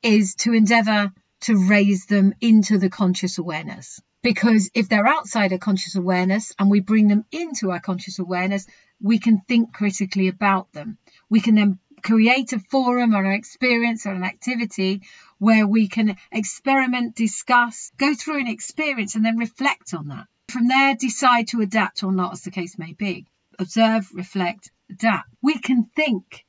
is 0.01 0.33
to 0.35 0.53
endeavor 0.53 1.11
to 1.41 1.67
raise 1.67 2.05
them 2.05 2.33
into 2.39 2.77
the 2.77 2.89
conscious 2.89 3.37
awareness. 3.37 4.01
Because 4.21 4.71
if 4.73 4.87
they're 4.87 5.05
outside 5.05 5.51
of 5.51 5.59
conscious 5.59 5.97
awareness 5.97 6.53
and 6.57 6.69
we 6.69 6.79
bring 6.79 7.09
them 7.09 7.25
into 7.33 7.71
our 7.71 7.81
conscious 7.81 8.17
awareness, 8.17 8.65
we 9.01 9.19
can 9.19 9.41
think 9.41 9.73
critically 9.73 10.29
about 10.29 10.71
them. 10.71 10.97
We 11.29 11.41
can 11.41 11.55
then 11.55 11.79
create 12.01 12.53
a 12.53 12.59
forum 12.59 13.13
or 13.13 13.25
an 13.25 13.33
experience 13.33 14.05
or 14.05 14.13
an 14.13 14.23
activity 14.23 15.01
where 15.37 15.67
we 15.67 15.89
can 15.89 16.15
experiment, 16.31 17.13
discuss, 17.13 17.91
go 17.97 18.13
through 18.13 18.39
an 18.39 18.47
experience 18.47 19.15
and 19.15 19.25
then 19.25 19.37
reflect 19.37 19.93
on 19.93 20.07
that. 20.07 20.27
From 20.47 20.69
there, 20.69 20.95
decide 20.95 21.49
to 21.49 21.59
adapt 21.59 22.03
or 22.03 22.13
not, 22.13 22.31
as 22.31 22.43
the 22.43 22.51
case 22.51 22.77
may 22.77 22.93
be. 22.93 23.25
Observe, 23.59 24.09
reflect, 24.13 24.71
adapt. 24.89 25.29
We 25.41 25.59
can 25.59 25.85
think, 25.95 26.45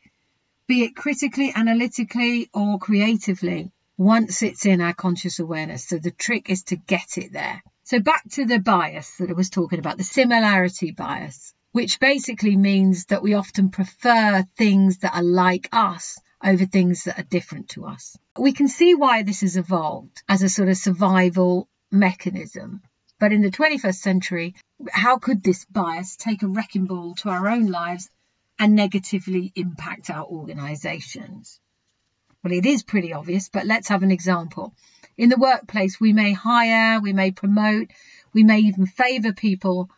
be 0.66 0.84
it 0.84 0.96
critically, 0.96 1.52
analytically, 1.54 2.48
or 2.54 2.78
creatively, 2.78 3.70
once 3.96 4.42
it's 4.42 4.66
in 4.66 4.80
our 4.80 4.94
conscious 4.94 5.38
awareness. 5.38 5.86
So 5.88 5.98
the 5.98 6.10
trick 6.10 6.50
is 6.50 6.64
to 6.64 6.76
get 6.76 7.18
it 7.18 7.32
there. 7.32 7.62
So 7.84 8.00
back 8.00 8.22
to 8.30 8.46
the 8.46 8.58
bias 8.58 9.16
that 9.18 9.30
I 9.30 9.34
was 9.34 9.50
talking 9.50 9.78
about, 9.78 9.98
the 9.98 10.04
similarity 10.04 10.90
bias, 10.90 11.52
which 11.72 12.00
basically 12.00 12.56
means 12.56 13.06
that 13.06 13.22
we 13.22 13.34
often 13.34 13.70
prefer 13.70 14.44
things 14.56 14.98
that 14.98 15.14
are 15.14 15.22
like 15.22 15.68
us 15.72 16.18
over 16.42 16.64
things 16.66 17.04
that 17.04 17.18
are 17.18 17.24
different 17.24 17.70
to 17.70 17.84
us. 17.84 18.16
We 18.38 18.52
can 18.52 18.68
see 18.68 18.94
why 18.94 19.22
this 19.22 19.42
has 19.42 19.56
evolved 19.56 20.22
as 20.28 20.42
a 20.42 20.48
sort 20.48 20.68
of 20.68 20.76
survival 20.76 21.68
mechanism. 21.90 22.82
But 23.20 23.32
in 23.32 23.42
the 23.42 23.50
21st 23.50 23.94
century, 23.94 24.54
how 24.90 25.18
could 25.18 25.42
this 25.42 25.64
bias 25.64 26.16
take 26.16 26.42
a 26.42 26.48
wrecking 26.48 26.86
ball 26.86 27.14
to 27.16 27.28
our 27.28 27.48
own 27.48 27.66
lives 27.66 28.10
and 28.58 28.74
negatively 28.74 29.52
impact 29.54 30.10
our 30.10 30.24
organisations? 30.24 31.60
Well, 32.42 32.52
it 32.52 32.66
is 32.66 32.82
pretty 32.82 33.12
obvious, 33.12 33.48
but 33.48 33.66
let's 33.66 33.88
have 33.88 34.02
an 34.02 34.10
example. 34.10 34.74
In 35.16 35.28
the 35.28 35.36
workplace, 35.36 36.00
we 36.00 36.12
may 36.12 36.32
hire, 36.32 37.00
we 37.00 37.12
may 37.12 37.30
promote, 37.30 37.88
we 38.32 38.42
may 38.42 38.58
even 38.58 38.86
favour 38.86 39.32
people 39.32 39.90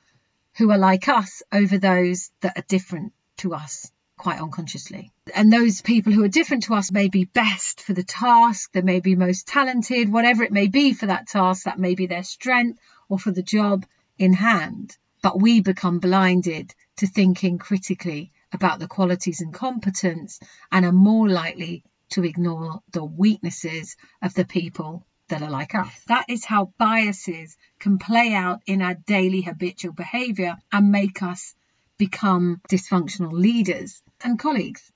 who 0.56 0.70
are 0.70 0.78
like 0.78 1.08
us 1.08 1.42
over 1.50 1.78
those 1.78 2.30
that 2.42 2.56
are 2.58 2.64
different 2.68 3.12
to 3.38 3.54
us 3.54 3.90
quite 4.16 4.40
unconsciously. 4.40 5.10
And 5.34 5.52
those 5.52 5.82
people 5.82 6.12
who 6.12 6.24
are 6.24 6.28
different 6.28 6.64
to 6.64 6.74
us 6.74 6.90
may 6.92 7.08
be 7.08 7.24
best 7.24 7.80
for 7.80 7.92
the 7.92 8.04
task, 8.04 8.72
they 8.72 8.82
may 8.82 9.00
be 9.00 9.14
most 9.14 9.46
talented, 9.46 10.10
whatever 10.10 10.42
it 10.42 10.52
may 10.52 10.68
be 10.68 10.92
for 10.92 11.06
that 11.06 11.28
task, 11.28 11.64
that 11.64 11.78
may 11.78 11.94
be 11.94 12.06
their 12.06 12.22
strength 12.22 12.78
or 13.08 13.18
for 13.18 13.30
the 13.30 13.42
job 13.42 13.86
in 14.18 14.32
hand. 14.32 14.96
But 15.22 15.40
we 15.40 15.60
become 15.60 15.98
blinded 15.98 16.74
to 16.96 17.06
thinking 17.06 17.58
critically 17.58 18.32
about 18.52 18.78
the 18.78 18.86
qualities 18.86 19.40
and 19.40 19.52
competence 19.52 20.40
and 20.70 20.84
are 20.84 20.92
more 20.92 21.28
likely 21.28 21.82
to 22.10 22.24
ignore 22.24 22.80
the 22.92 23.04
weaknesses 23.04 23.96
of 24.22 24.34
the 24.34 24.44
people 24.44 25.06
that 25.28 25.42
are 25.42 25.50
like 25.50 25.74
us. 25.74 25.92
That 26.06 26.26
is 26.28 26.44
how 26.44 26.72
biases 26.78 27.56
can 27.80 27.98
play 27.98 28.32
out 28.32 28.60
in 28.66 28.80
our 28.82 28.94
daily 28.94 29.42
habitual 29.42 29.92
behavior 29.92 30.56
and 30.70 30.92
make 30.92 31.22
us 31.22 31.54
become 31.98 32.60
dysfunctional 32.68 33.32
leaders 33.32 34.02
and 34.22 34.38
colleagues. 34.38 34.92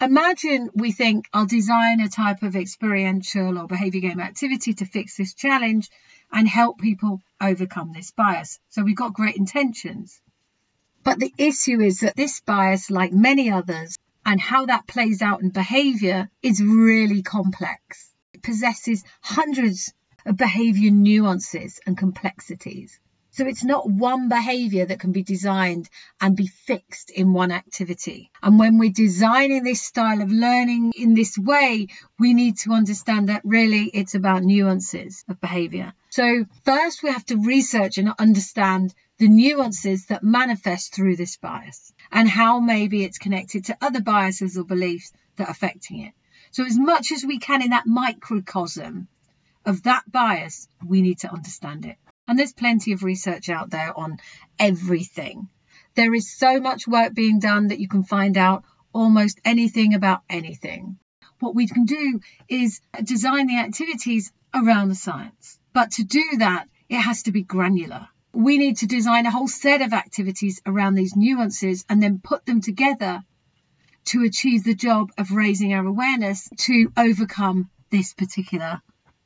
Imagine 0.00 0.70
we 0.74 0.92
think 0.92 1.28
I'll 1.32 1.46
design 1.46 2.00
a 2.00 2.08
type 2.08 2.42
of 2.42 2.56
experiential 2.56 3.58
or 3.58 3.66
behavior 3.66 4.00
game 4.00 4.20
activity 4.20 4.74
to 4.74 4.84
fix 4.84 5.16
this 5.16 5.34
challenge 5.34 5.88
and 6.34 6.48
help 6.48 6.78
people 6.78 7.22
overcome 7.40 7.92
this 7.92 8.10
bias. 8.10 8.58
So 8.68 8.82
we've 8.82 8.96
got 8.96 9.14
great 9.14 9.36
intentions. 9.36 10.20
But 11.04 11.20
the 11.20 11.32
issue 11.38 11.80
is 11.80 12.00
that 12.00 12.16
this 12.16 12.40
bias, 12.40 12.90
like 12.90 13.12
many 13.12 13.50
others, 13.50 13.96
and 14.26 14.40
how 14.40 14.66
that 14.66 14.88
plays 14.88 15.22
out 15.22 15.42
in 15.42 15.50
behavior 15.50 16.28
is 16.42 16.60
really 16.60 17.22
complex. 17.22 18.10
It 18.32 18.42
possesses 18.42 19.04
hundreds 19.22 19.94
of 20.26 20.36
behavior 20.36 20.90
nuances 20.90 21.78
and 21.86 21.96
complexities. 21.96 22.98
So 23.30 23.46
it's 23.46 23.64
not 23.64 23.90
one 23.90 24.28
behavior 24.28 24.86
that 24.86 25.00
can 25.00 25.12
be 25.12 25.22
designed 25.22 25.88
and 26.20 26.36
be 26.36 26.46
fixed 26.46 27.10
in 27.10 27.32
one 27.32 27.52
activity. 27.52 28.30
And 28.42 28.58
when 28.58 28.78
we're 28.78 28.92
designing 28.92 29.62
this 29.62 29.82
style 29.82 30.22
of 30.22 30.30
learning 30.30 30.92
in 30.96 31.14
this 31.14 31.36
way, 31.36 31.88
we 32.18 32.32
need 32.32 32.58
to 32.58 32.72
understand 32.72 33.28
that 33.28 33.42
really 33.44 33.90
it's 33.92 34.14
about 34.14 34.42
nuances 34.42 35.24
of 35.28 35.40
behavior. 35.40 35.92
So 36.14 36.44
first 36.62 37.02
we 37.02 37.10
have 37.10 37.26
to 37.26 37.38
research 37.38 37.98
and 37.98 38.12
understand 38.20 38.94
the 39.18 39.26
nuances 39.26 40.06
that 40.06 40.22
manifest 40.22 40.94
through 40.94 41.16
this 41.16 41.36
bias 41.38 41.92
and 42.12 42.28
how 42.28 42.60
maybe 42.60 43.02
it's 43.02 43.18
connected 43.18 43.64
to 43.64 43.76
other 43.80 44.00
biases 44.00 44.56
or 44.56 44.62
beliefs 44.62 45.10
that 45.34 45.48
are 45.48 45.50
affecting 45.50 46.02
it. 46.02 46.12
So 46.52 46.64
as 46.64 46.78
much 46.78 47.10
as 47.10 47.24
we 47.24 47.40
can 47.40 47.62
in 47.62 47.70
that 47.70 47.88
microcosm 47.88 49.08
of 49.66 49.82
that 49.82 50.04
bias, 50.06 50.68
we 50.86 51.02
need 51.02 51.18
to 51.22 51.32
understand 51.32 51.84
it. 51.84 51.96
And 52.28 52.38
there's 52.38 52.52
plenty 52.52 52.92
of 52.92 53.02
research 53.02 53.48
out 53.48 53.70
there 53.70 53.92
on 53.98 54.18
everything. 54.56 55.48
There 55.96 56.14
is 56.14 56.32
so 56.32 56.60
much 56.60 56.86
work 56.86 57.12
being 57.12 57.40
done 57.40 57.66
that 57.68 57.80
you 57.80 57.88
can 57.88 58.04
find 58.04 58.38
out 58.38 58.62
almost 58.92 59.40
anything 59.44 59.94
about 59.94 60.22
anything. 60.30 60.96
What 61.40 61.56
we 61.56 61.66
can 61.66 61.86
do 61.86 62.20
is 62.48 62.80
design 63.02 63.48
the 63.48 63.58
activities 63.58 64.30
around 64.54 64.90
the 64.90 64.94
science. 64.94 65.58
But 65.74 65.90
to 65.92 66.04
do 66.04 66.24
that, 66.38 66.68
it 66.88 67.00
has 67.00 67.24
to 67.24 67.32
be 67.32 67.42
granular. 67.42 68.08
We 68.32 68.58
need 68.58 68.76
to 68.78 68.86
design 68.86 69.26
a 69.26 69.30
whole 69.32 69.48
set 69.48 69.82
of 69.82 69.92
activities 69.92 70.62
around 70.64 70.94
these 70.94 71.16
nuances 71.16 71.84
and 71.88 72.00
then 72.00 72.20
put 72.20 72.46
them 72.46 72.60
together 72.60 73.24
to 74.06 74.22
achieve 74.22 74.62
the 74.62 74.76
job 74.76 75.10
of 75.18 75.32
raising 75.32 75.74
our 75.74 75.84
awareness 75.84 76.48
to 76.58 76.92
overcome 76.96 77.70
this 77.90 78.14
particular 78.14 78.82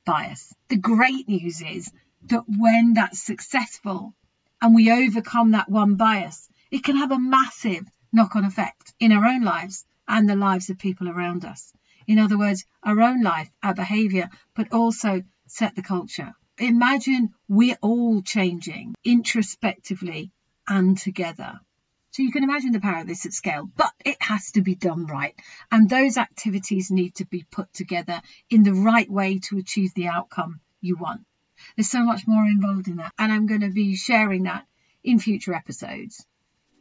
bias. 0.07 0.55
The 0.69 0.79
great 0.79 1.29
news 1.29 1.61
is 1.61 1.93
that 2.29 2.45
when 2.47 2.95
that's 2.95 3.23
successful 3.23 4.15
and 4.63 4.75
we 4.75 4.91
overcome 4.91 5.51
that 5.51 5.69
one 5.69 5.97
bias, 5.97 6.49
it 6.71 6.83
can 6.83 6.97
have 6.97 7.13
a 7.13 7.19
massive 7.19 7.87
knock 8.11 8.37
on 8.37 8.47
effect 8.47 8.95
in 8.99 9.13
our 9.13 9.27
own 9.27 9.43
lives 9.43 9.85
and 10.07 10.27
the 10.27 10.37
lives 10.37 10.71
of 10.71 10.79
people 10.79 11.11
around 11.11 11.45
us. 11.45 11.75
In 12.07 12.19
other 12.19 12.39
words, 12.39 12.65
our 12.83 13.01
own 13.03 13.23
life, 13.23 13.51
our 13.63 13.75
behavior, 13.75 14.31
but 14.55 14.73
also 14.73 15.23
set 15.51 15.75
the 15.75 15.83
culture. 15.83 16.35
Imagine 16.59 17.35
we're 17.49 17.79
all 17.81 18.23
changing 18.23 18.95
introspectively 19.05 20.33
and 20.67 20.99
together. 20.99 21.61
So 22.11 22.23
you 22.23 22.33
can 22.33 22.43
imagine 22.43 22.73
the 22.73 22.81
power 22.81 23.03
of 23.03 23.07
this 23.07 23.27
at 23.27 23.33
scale, 23.33 23.71
but 23.77 23.93
it 24.05 24.17
has 24.21 24.53
to 24.53 24.63
be 24.63 24.75
done 24.75 25.07
right. 25.07 25.35
And 25.71 25.89
those 25.89 26.17
activities 26.17 26.91
need 26.91 27.15
to 27.17 27.27
be 27.27 27.45
put 27.51 27.73
together 27.73 28.21
in 28.51 28.63
the 28.63 28.75
right 28.75 29.09
way 29.09 29.39
to 29.45 29.59
achieve 29.59 29.95
the 29.95 30.09
outcome 30.09 30.61
you 30.81 30.97
want. 30.97 31.21
There's 31.77 31.91
so 31.91 32.03
much 32.03 32.27
more 32.27 32.45
involved 32.45 32.89
in 32.89 32.97
that. 32.97 33.13
And 33.19 33.31
I'm 33.31 33.47
going 33.47 33.61
to 33.61 33.71
be 33.71 33.95
sharing 33.95 34.45
that 34.45 34.67
in 35.05 35.19
future 35.19 35.55
episodes. 35.55 36.27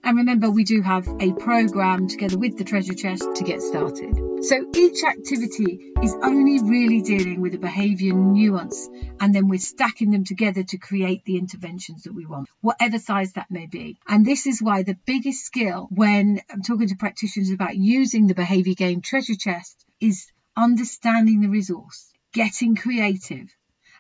And 0.08 0.20
remember, 0.20 0.50
we 0.50 0.64
do 0.64 0.82
have 0.84 1.06
a 1.20 1.34
program 1.34 2.08
together 2.08 2.38
with 2.38 2.58
the 2.58 2.64
treasure 2.64 2.94
chest 2.94 3.28
to 3.36 3.44
get 3.44 3.62
started. 3.62 4.16
So 4.42 4.66
each 4.74 5.04
activity 5.04 5.92
is 6.02 6.16
only 6.24 6.62
really 6.64 7.02
dealing 7.02 7.42
with 7.42 7.54
a 7.56 7.58
behaviour 7.58 8.14
nuance, 8.14 8.88
and 9.20 9.36
then 9.36 9.50
we're 9.50 9.60
stacking 9.60 10.12
them 10.12 10.24
together 10.24 10.64
to 10.64 10.78
create 10.78 11.26
the 11.26 11.36
interventions 11.36 12.04
that 12.04 12.14
we 12.14 12.26
want, 12.26 12.48
whatever 12.62 13.00
size 13.00 13.34
that 13.34 13.52
may 13.52 13.66
be. 13.66 14.00
And 14.08 14.26
this 14.26 14.48
is 14.48 14.62
why 14.62 14.84
the 14.84 14.98
biggest 15.06 15.44
skill 15.44 15.90
when 15.92 16.40
I'm 16.50 16.62
talking 16.62 16.88
to 16.88 16.96
practitioners 16.96 17.52
about 17.52 17.76
using 17.76 18.28
the 18.28 18.34
behaviour 18.34 18.76
game 18.76 19.02
treasure 19.02 19.36
chest 19.36 19.84
is 20.00 20.32
understanding 20.56 21.42
the 21.42 21.50
resource, 21.50 22.14
getting 22.32 22.78
creative, 22.78 23.54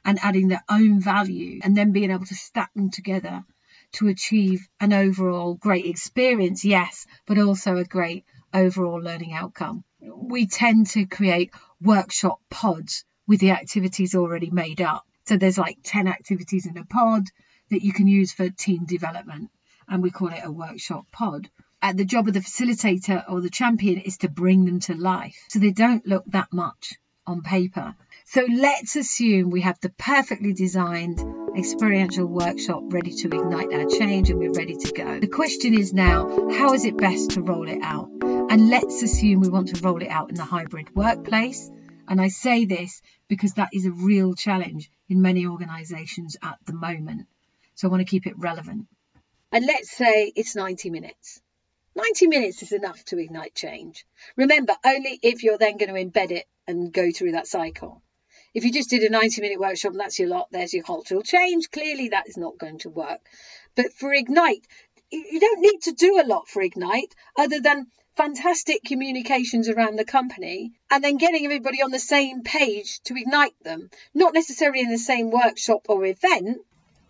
and 0.05 0.19
adding 0.23 0.47
their 0.47 0.63
own 0.69 1.01
value 1.01 1.59
and 1.63 1.75
then 1.75 1.91
being 1.91 2.11
able 2.11 2.25
to 2.27 2.35
stack 2.35 2.73
them 2.75 2.91
together 2.91 3.43
to 3.93 4.07
achieve 4.07 4.67
an 4.79 4.93
overall 4.93 5.55
great 5.55 5.85
experience, 5.85 6.65
yes, 6.65 7.05
but 7.25 7.37
also 7.37 7.77
a 7.77 7.83
great 7.83 8.25
overall 8.53 9.01
learning 9.01 9.33
outcome. 9.33 9.83
We 10.01 10.47
tend 10.47 10.87
to 10.87 11.05
create 11.05 11.51
workshop 11.81 12.39
pods 12.49 13.05
with 13.27 13.39
the 13.39 13.51
activities 13.51 14.15
already 14.15 14.49
made 14.49 14.81
up. 14.81 15.05
So 15.25 15.37
there's 15.37 15.57
like 15.57 15.79
10 15.83 16.07
activities 16.07 16.65
in 16.65 16.77
a 16.77 16.85
pod 16.85 17.23
that 17.69 17.83
you 17.83 17.91
can 17.91 18.07
use 18.07 18.31
for 18.31 18.49
team 18.49 18.85
development, 18.85 19.49
and 19.87 20.01
we 20.01 20.11
call 20.11 20.29
it 20.29 20.43
a 20.43 20.51
workshop 20.51 21.05
pod. 21.11 21.49
And 21.81 21.97
the 21.97 22.05
job 22.05 22.27
of 22.27 22.33
the 22.33 22.39
facilitator 22.39 23.23
or 23.29 23.41
the 23.41 23.49
champion 23.49 23.99
is 23.99 24.17
to 24.19 24.29
bring 24.29 24.65
them 24.65 24.79
to 24.81 24.95
life 24.95 25.37
so 25.49 25.59
they 25.59 25.71
don't 25.71 26.07
look 26.07 26.23
that 26.27 26.51
much 26.51 26.93
on 27.25 27.41
paper 27.41 27.95
so 28.29 28.45
let's 28.53 28.97
assume 28.97 29.51
we 29.51 29.61
have 29.61 29.79
the 29.79 29.89
perfectly 29.89 30.51
designed 30.51 31.23
experiential 31.57 32.25
workshop 32.25 32.83
ready 32.87 33.11
to 33.11 33.27
ignite 33.27 33.71
our 33.71 33.85
change 33.85 34.29
and 34.29 34.37
we're 34.37 34.51
ready 34.51 34.75
to 34.75 34.91
go. 34.91 35.17
The 35.17 35.29
question 35.29 35.73
is 35.73 35.93
now, 35.93 36.49
how 36.51 36.73
is 36.73 36.83
it 36.83 36.97
best 36.97 37.31
to 37.31 37.41
roll 37.41 37.69
it 37.69 37.81
out? 37.81 38.09
And 38.21 38.69
let's 38.69 39.01
assume 39.01 39.39
we 39.39 39.47
want 39.47 39.69
to 39.69 39.81
roll 39.81 40.01
it 40.01 40.09
out 40.09 40.27
in 40.29 40.35
the 40.35 40.43
hybrid 40.43 40.93
workplace. 40.93 41.71
And 42.09 42.19
I 42.19 42.27
say 42.27 42.65
this 42.65 43.01
because 43.29 43.53
that 43.53 43.69
is 43.71 43.85
a 43.85 43.91
real 43.91 44.33
challenge 44.33 44.91
in 45.07 45.21
many 45.21 45.47
organisations 45.47 46.35
at 46.43 46.57
the 46.65 46.73
moment. 46.73 47.27
So 47.75 47.87
I 47.87 47.91
want 47.91 48.01
to 48.01 48.11
keep 48.11 48.27
it 48.27 48.37
relevant. 48.37 48.87
And 49.53 49.65
let's 49.65 49.89
say 49.89 50.33
it's 50.35 50.53
90 50.53 50.89
minutes. 50.89 51.41
90 51.95 52.27
minutes 52.27 52.61
is 52.61 52.73
enough 52.73 53.05
to 53.05 53.19
ignite 53.19 53.55
change. 53.55 54.05
Remember, 54.35 54.75
only 54.85 55.17
if 55.23 55.43
you're 55.43 55.57
then 55.57 55.77
going 55.77 55.93
to 55.93 56.19
embed 56.19 56.31
it 56.31 56.45
and 56.67 56.91
go 56.91 57.09
through 57.09 57.31
that 57.31 57.47
cycle. 57.47 58.03
If 58.53 58.63
you 58.63 58.71
just 58.71 58.89
did 58.89 59.03
a 59.03 59.09
90 59.09 59.41
minute 59.41 59.59
workshop 59.59 59.91
and 59.91 59.99
that's 59.99 60.19
your 60.19 60.29
lot, 60.29 60.47
there's 60.51 60.73
your 60.73 60.83
cultural 60.83 61.21
change. 61.21 61.69
Clearly, 61.71 62.09
that 62.09 62.27
is 62.27 62.37
not 62.37 62.57
going 62.57 62.79
to 62.79 62.89
work. 62.89 63.21
But 63.75 63.93
for 63.93 64.13
Ignite, 64.13 64.65
you 65.11 65.39
don't 65.39 65.61
need 65.61 65.81
to 65.83 65.91
do 65.91 66.19
a 66.19 66.27
lot 66.27 66.47
for 66.47 66.61
Ignite 66.61 67.13
other 67.37 67.59
than 67.59 67.87
fantastic 68.17 68.83
communications 68.83 69.69
around 69.69 69.95
the 69.95 70.03
company 70.03 70.71
and 70.89 71.03
then 71.03 71.17
getting 71.17 71.45
everybody 71.45 71.83
on 71.83 71.91
the 71.91 71.99
same 71.99 72.41
page 72.41 72.99
to 73.01 73.15
ignite 73.15 73.53
them. 73.63 73.91
Not 74.15 74.33
necessarily 74.33 74.81
in 74.81 74.89
the 74.89 74.97
same 74.97 75.29
workshop 75.29 75.85
or 75.87 76.03
event, 76.03 76.57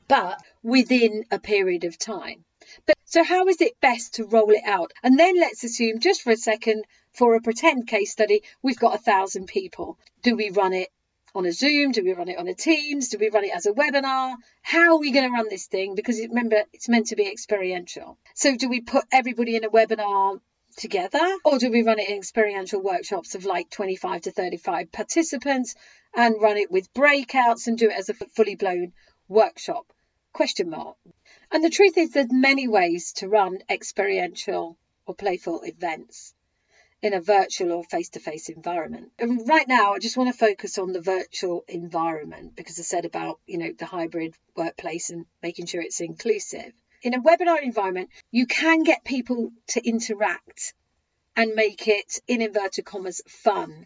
but 0.09 0.37
within 0.61 1.23
a 1.31 1.39
period 1.39 1.85
of 1.85 1.97
time. 1.97 2.43
But 2.85 2.97
so 3.05 3.23
how 3.23 3.47
is 3.47 3.61
it 3.61 3.79
best 3.79 4.15
to 4.15 4.25
roll 4.25 4.51
it 4.51 4.65
out? 4.65 4.91
And 5.01 5.17
then 5.17 5.39
let's 5.39 5.63
assume 5.63 5.99
just 5.99 6.21
for 6.21 6.31
a 6.31 6.37
second 6.37 6.83
for 7.13 7.35
a 7.35 7.41
pretend 7.41 7.87
case 7.87 8.11
study, 8.11 8.43
we've 8.61 8.77
got 8.77 8.95
a 8.95 9.01
thousand 9.01 9.47
people. 9.47 9.97
Do 10.23 10.35
we 10.35 10.49
run 10.49 10.73
it 10.73 10.89
on 11.37 11.45
a 11.45 11.51
Zoom? 11.51 11.91
Do 11.91 12.03
we 12.03 12.13
run 12.13 12.29
it 12.29 12.39
on 12.39 12.47
a 12.47 12.55
Teams? 12.55 13.09
Do 13.09 13.19
we 13.19 13.29
run 13.29 13.45
it 13.45 13.55
as 13.55 13.67
a 13.67 13.71
webinar? 13.71 14.35
How 14.63 14.93
are 14.93 14.99
we 14.99 15.11
going 15.11 15.29
to 15.29 15.33
run 15.33 15.47
this 15.49 15.67
thing? 15.67 15.93
Because 15.93 16.19
remember, 16.19 16.63
it's 16.73 16.89
meant 16.89 17.07
to 17.07 17.15
be 17.15 17.27
experiential. 17.27 18.17
So 18.33 18.55
do 18.55 18.67
we 18.67 18.81
put 18.81 19.05
everybody 19.11 19.55
in 19.55 19.63
a 19.63 19.69
webinar 19.69 20.39
together 20.77 21.37
or 21.45 21.59
do 21.59 21.69
we 21.69 21.83
run 21.83 21.99
it 21.99 22.09
in 22.09 22.17
experiential 22.17 22.81
workshops 22.81 23.35
of 23.35 23.45
like 23.45 23.69
25 23.69 24.21
to 24.21 24.31
35 24.31 24.91
participants 24.91 25.75
and 26.15 26.41
run 26.41 26.57
it 26.57 26.71
with 26.71 26.93
breakouts 26.93 27.67
and 27.67 27.77
do 27.77 27.89
it 27.89 27.97
as 27.97 28.09
a 28.09 28.13
fully 28.13 28.55
blown 28.55 28.93
workshop? 29.27 29.85
Question 30.33 30.71
mark. 30.71 30.97
And 31.51 31.63
the 31.63 31.69
truth 31.69 31.97
is 31.97 32.11
there's 32.11 32.31
many 32.31 32.67
ways 32.67 33.13
to 33.17 33.29
run 33.29 33.59
experiential 33.69 34.77
or 35.05 35.13
playful 35.13 35.61
events 35.63 36.33
in 37.01 37.13
a 37.13 37.21
virtual 37.21 37.71
or 37.71 37.83
face 37.83 38.09
to 38.09 38.19
face 38.19 38.49
environment. 38.49 39.11
And 39.19 39.47
right 39.47 39.67
now, 39.67 39.93
I 39.93 39.99
just 39.99 40.17
want 40.17 40.31
to 40.31 40.37
focus 40.37 40.77
on 40.77 40.93
the 40.93 41.01
virtual 41.01 41.63
environment 41.67 42.55
because 42.55 42.79
I 42.79 42.83
said 42.83 43.05
about, 43.05 43.39
you 43.45 43.57
know, 43.57 43.71
the 43.77 43.85
hybrid 43.85 44.35
workplace 44.55 45.09
and 45.11 45.25
making 45.43 45.67
sure 45.67 45.81
it's 45.81 46.01
inclusive. 46.01 46.73
In 47.03 47.13
a 47.13 47.21
webinar 47.21 47.61
environment, 47.61 48.09
you 48.31 48.47
can 48.47 48.83
get 48.83 49.05
people 49.05 49.51
to 49.67 49.87
interact 49.87 50.73
and 51.35 51.53
make 51.53 51.87
it, 51.87 52.19
in 52.27 52.41
inverted 52.41 52.85
commas, 52.85 53.21
fun. 53.27 53.85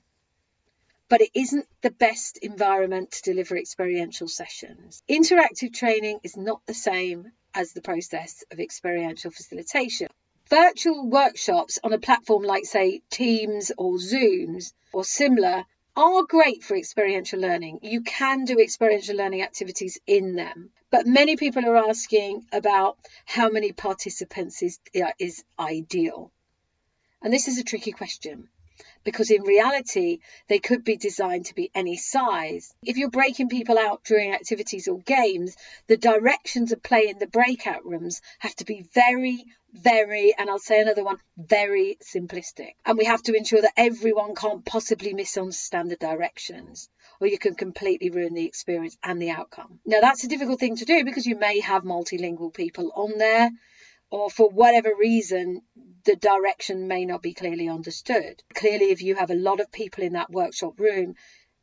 But 1.10 1.20
it 1.20 1.32
isn't 1.34 1.68
the 1.82 1.92
best 1.92 2.38
environment 2.38 3.12
to 3.12 3.24
deliver 3.24 3.58
experiential 3.58 4.30
sessions. 4.30 5.04
Interactive 5.10 5.74
training 5.74 6.22
is 6.24 6.38
not 6.38 6.62
the 6.66 6.74
same 6.74 7.34
as 7.54 7.74
the 7.74 7.82
process 7.82 8.46
of 8.52 8.62
experiential 8.62 9.32
facilitation 9.32 10.08
virtual 10.52 11.08
workshops 11.08 11.80
on 11.82 11.94
a 11.94 11.98
platform 11.98 12.44
like, 12.44 12.66
say, 12.66 13.02
Teams 13.10 13.72
or 13.78 13.94
Zooms 13.94 14.74
or 14.92 15.06
similar 15.06 15.64
are 15.96 16.24
great 16.24 16.62
for 16.62 16.76
experiential 16.76 17.40
learning. 17.40 17.80
You 17.84 18.02
can 18.02 18.44
do 18.44 18.60
experiential 18.60 19.16
learning 19.16 19.44
activities 19.44 19.98
in 20.06 20.36
them. 20.36 20.70
But 20.90 21.08
many 21.08 21.38
people 21.38 21.66
are 21.66 21.90
asking 21.90 22.46
about 22.52 22.98
how 23.26 23.50
many 23.50 23.72
participants 23.72 24.62
is, 24.62 24.78
is 25.20 25.44
ideal. 25.58 26.32
And 27.22 27.34
this 27.34 27.48
is 27.48 27.58
a 27.58 27.64
tricky 27.64 27.94
question 27.94 28.50
because 29.04 29.32
in 29.32 29.44
reality, 29.44 30.20
they 30.48 30.60
could 30.60 30.84
be 30.84 30.98
designed 30.98 31.46
to 31.46 31.56
be 31.56 31.72
any 31.74 31.98
size. 31.98 32.74
If 32.84 32.98
you're 32.98 33.10
breaking 33.10 33.50
people 33.50 33.78
out 33.78 34.04
during 34.04 34.34
activities 34.34 34.88
or 34.88 35.00
games, 35.00 35.56
the 35.88 35.98
directions 35.98 36.72
of 36.72 36.84
play 36.84 37.08
in 37.08 37.20
the 37.20 37.28
breakout 37.28 37.86
rooms 37.86 38.22
have 38.40 38.56
to 38.56 38.66
be 38.66 38.86
very, 38.94 39.46
very, 39.74 40.34
and 40.38 40.50
I'll 40.50 40.60
say 40.60 40.82
another 40.82 41.04
one, 41.04 41.18
very 41.38 41.98
simplistic. 42.04 42.74
And 42.86 42.98
we 42.98 43.06
have 43.06 43.24
to 43.24 43.34
ensure 43.34 43.62
that 43.62 43.74
everyone 43.78 44.36
can't 44.36 44.66
possibly 44.66 45.14
misunderstand 45.14 45.90
the 45.90 45.96
directions. 45.96 46.90
or 47.22 47.28
you 47.28 47.38
can 47.38 47.54
completely 47.54 48.10
ruin 48.10 48.34
the 48.34 48.46
experience 48.46 48.98
and 49.04 49.22
the 49.22 49.30
outcome. 49.30 49.80
Now, 49.86 50.02
that's 50.02 50.24
a 50.24 50.28
difficult 50.28 50.60
thing 50.60 50.76
to 50.78 50.86
do 50.86 51.06
because 51.06 51.28
you 51.28 51.38
may 51.38 51.60
have 51.60 51.84
multilingual 51.84 52.54
people 52.54 52.92
on 52.96 53.20
there, 53.20 53.52
or 54.10 54.30
for 54.30 54.50
whatever 54.50 54.92
reason, 55.00 55.62
the 56.04 56.16
direction 56.16 56.88
may 56.88 57.06
not 57.06 57.22
be 57.22 57.36
clearly 57.36 57.70
understood. 57.70 58.42
Clearly, 58.56 58.86
if 58.86 59.04
you 59.04 59.16
have 59.16 59.30
a 59.30 59.36
lot 59.36 59.60
of 59.60 59.72
people 59.72 60.04
in 60.04 60.14
that 60.14 60.32
workshop 60.32 60.80
room 60.80 61.14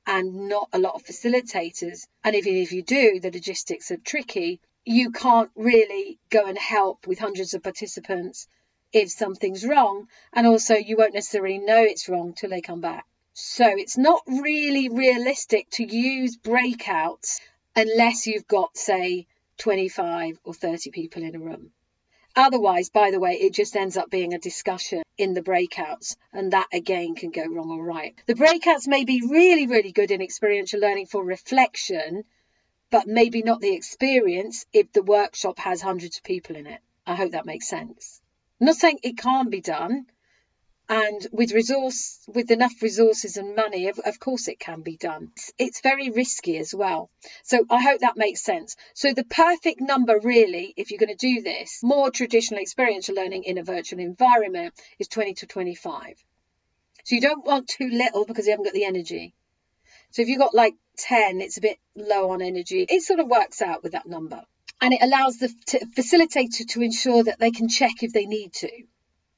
and 0.07 0.49
not 0.49 0.69
a 0.73 0.79
lot 0.79 0.95
of 0.95 1.05
facilitators, 1.05 2.07
and 2.23 2.37
even 2.37 2.55
if 2.55 2.73
you 2.73 2.83
do, 2.83 3.19
the 3.21 3.33
logistics 3.33 3.91
are 3.91 3.99
tricky, 3.99 4.61
you 4.89 5.11
can't 5.11 5.51
really 5.55 6.19
go 6.31 6.47
and 6.47 6.57
help 6.57 7.07
with 7.07 7.19
hundreds 7.19 7.53
of 7.53 7.63
participants 7.63 8.49
if 8.91 9.11
something's 9.11 9.67
wrong, 9.67 10.09
and 10.33 10.47
also 10.47 10.75
you 10.77 10.97
won't 10.97 11.13
necessarily 11.13 11.59
know 11.59 11.83
it's 11.83 12.09
wrong 12.09 12.33
till 12.33 12.49
they 12.49 12.63
come 12.63 12.81
back. 12.81 13.05
So 13.35 13.67
it's 13.67 13.99
not 13.99 14.23
really 14.27 14.89
realistic 14.89 15.69
to 15.73 15.85
use 15.85 16.39
breakouts 16.39 17.41
unless 17.77 18.27
you've 18.27 18.49
got, 18.49 18.79
say, 18.79 19.27
25 19.59 20.39
or 20.45 20.55
30 20.55 20.91
people 20.91 21.23
in 21.23 21.37
a 21.37 21.39
room. 21.39 21.71
Otherwise, 22.35 22.89
by 22.89 23.11
the 23.11 23.21
way, 23.21 23.33
it 23.33 23.53
just 23.53 23.77
ends 23.77 23.99
up 23.99 24.09
being 24.09 24.33
a 24.33 24.39
discussion 24.39 25.03
in 25.19 25.35
the 25.35 25.43
breakouts, 25.43 26.17
and 26.33 26.53
that 26.53 26.69
again 26.73 27.15
can 27.15 27.31
go 27.31 27.45
wrong 27.45 27.71
or 27.71 27.85
right. 27.85 28.15
The 28.27 28.35
breakouts 28.35 28.89
may 28.89 29.05
be 29.05 29.21
really, 29.29 29.67
really 29.67 29.93
good 29.93 30.11
in 30.11 30.23
experiential 30.23 30.81
learning 30.81 31.07
for 31.07 31.23
reflection, 31.23 32.25
but 32.91 33.07
maybe 33.07 33.43
not 33.43 33.61
the 33.61 33.75
experience 33.75 34.67
if 34.73 34.93
the 34.93 35.03
workshop 35.03 35.59
has 35.59 35.81
hundreds 35.81 36.19
of 36.19 36.25
people 36.25 36.57
in 36.57 36.67
it. 36.67 36.81
I 37.07 37.15
hope 37.15 37.33
that 37.33 37.47
makes 37.47 37.69
sense. 37.69 38.21
I'm 38.61 38.67
not 38.67 38.77
saying 38.77 39.01
it 39.03 39.19
can't 39.19 39.51
be 39.51 39.61
done, 39.61 40.07
and 40.89 41.27
with 41.33 41.53
resource 41.53 42.21
with 42.27 42.51
enough 42.51 42.83
resources 42.83 43.37
and 43.37 43.55
money 43.55 43.89
of, 43.89 43.99
of 43.99 44.19
course 44.19 44.49
it 44.49 44.59
can 44.59 44.83
be 44.83 44.97
done. 44.97 45.33
It's, 45.37 45.53
it's, 45.59 45.81
very 45.81 46.11
risky 46.11 46.57
as 46.59 46.75
well. 46.75 47.11
So 47.45 47.65
i 47.71 47.81
hope 47.83 48.01
that 48.01 48.17
makes 48.17 48.43
sense. 48.43 48.77
So 48.95 49.13
the 49.13 49.25
perfect 49.25 49.81
number 49.81 50.19
really 50.19 50.75
if 50.77 50.91
you're 50.91 50.99
going 50.99 51.17
to 51.17 51.27
do 51.35 51.43
this 51.43 51.81
more 51.83 52.11
traditional 52.11 52.61
experiential 52.61 53.15
learning 53.15 53.45
in 53.45 53.59
a 53.59 53.65
virtual 53.65 54.01
environment 54.01 54.75
is 54.99 55.09
20 55.09 55.35
to 55.35 55.47
25 55.47 56.25
so 57.09 57.15
you 57.15 57.23
don't 57.23 57.47
want 57.47 57.69
too 57.69 57.89
little 57.89 58.27
because 58.27 58.45
you 58.45 58.51
haven't 58.51 58.67
got 58.67 58.75
the 58.75 58.85
energy. 58.85 59.33
So 60.11 60.21
if 60.21 60.29
you've 60.29 60.39
got 60.39 60.53
like 60.53 60.75
10 60.99 61.41
it's 61.41 61.59
a 61.59 61.63
bit 61.63 61.79
low 61.97 62.31
on 62.31 62.43
energy 62.43 62.87
it 62.89 63.03
sort 63.03 63.21
of 63.21 63.29
works 63.29 63.63
out 63.63 63.83
with 63.83 63.93
that 63.93 64.07
number 64.07 64.43
and 64.81 64.95
it 64.95 65.03
allows 65.03 65.39
the 65.39 65.49
facilitator 65.97 66.67
to 66.69 66.83
ensure 66.83 67.25
that 67.25 67.39
they 67.39 67.51
can 67.51 67.69
check 67.69 68.03
if 68.03 68.13
they 68.13 68.27
need 68.27 68.53
to 68.53 68.71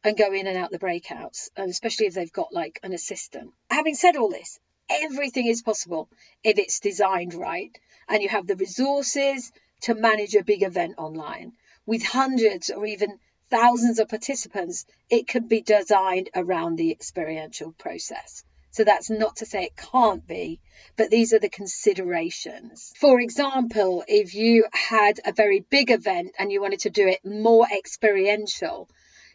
and 0.03 0.17
go 0.17 0.33
in 0.33 0.47
and 0.47 0.57
out 0.57 0.71
the 0.71 0.79
breakouts, 0.79 1.51
and 1.57 1.71
especially 1.71 2.07
if 2.07 2.15
they've 2.15 2.33
got 2.33 2.53
like 2.53 2.81
an 2.83 2.93
assistant. 2.93 3.53
Having 3.71 3.95
said 3.95 4.17
all 4.17 4.31
this, 4.31 4.59
everything 4.89 5.47
is 5.47 5.63
possible 5.63 6.09
if 6.43 6.59
it's 6.59 6.81
designed 6.81 7.35
right 7.35 7.79
and 8.09 8.23
you 8.23 8.29
have 8.29 8.47
the 8.47 8.57
resources 8.57 9.53
to 9.83 9.95
manage 9.95 10.35
a 10.35 10.45
big 10.45 10.63
event 10.63 10.95
online. 10.99 11.53
With 11.87 12.03
hundreds 12.03 12.71
or 12.71 12.85
even 12.87 13.19
thousands 13.51 13.99
of 13.99 14.09
participants, 14.09 14.87
it 15.09 15.27
can 15.27 15.49
be 15.49 15.61
designed 15.61 16.31
around 16.35 16.77
the 16.77 16.93
experiential 16.93 17.73
process. 17.73 18.45
So 18.73 18.85
that's 18.85 19.11
not 19.11 19.37
to 19.37 19.47
say 19.47 19.65
it 19.65 19.77
can't 19.77 20.25
be, 20.27 20.61
but 20.97 21.11
these 21.11 21.33
are 21.33 21.41
the 21.41 21.49
considerations. 21.49 22.93
For 22.97 23.21
example, 23.21 24.05
if 24.07 24.35
you 24.35 24.67
had 24.73 25.21
a 25.25 25.33
very 25.33 25.61
big 25.61 25.91
event 25.91 26.33
and 26.39 26.53
you 26.53 26.61
wanted 26.61 26.81
to 26.81 26.91
do 26.91 27.09
it 27.09 27.25
more 27.25 27.67
experiential, 27.67 28.89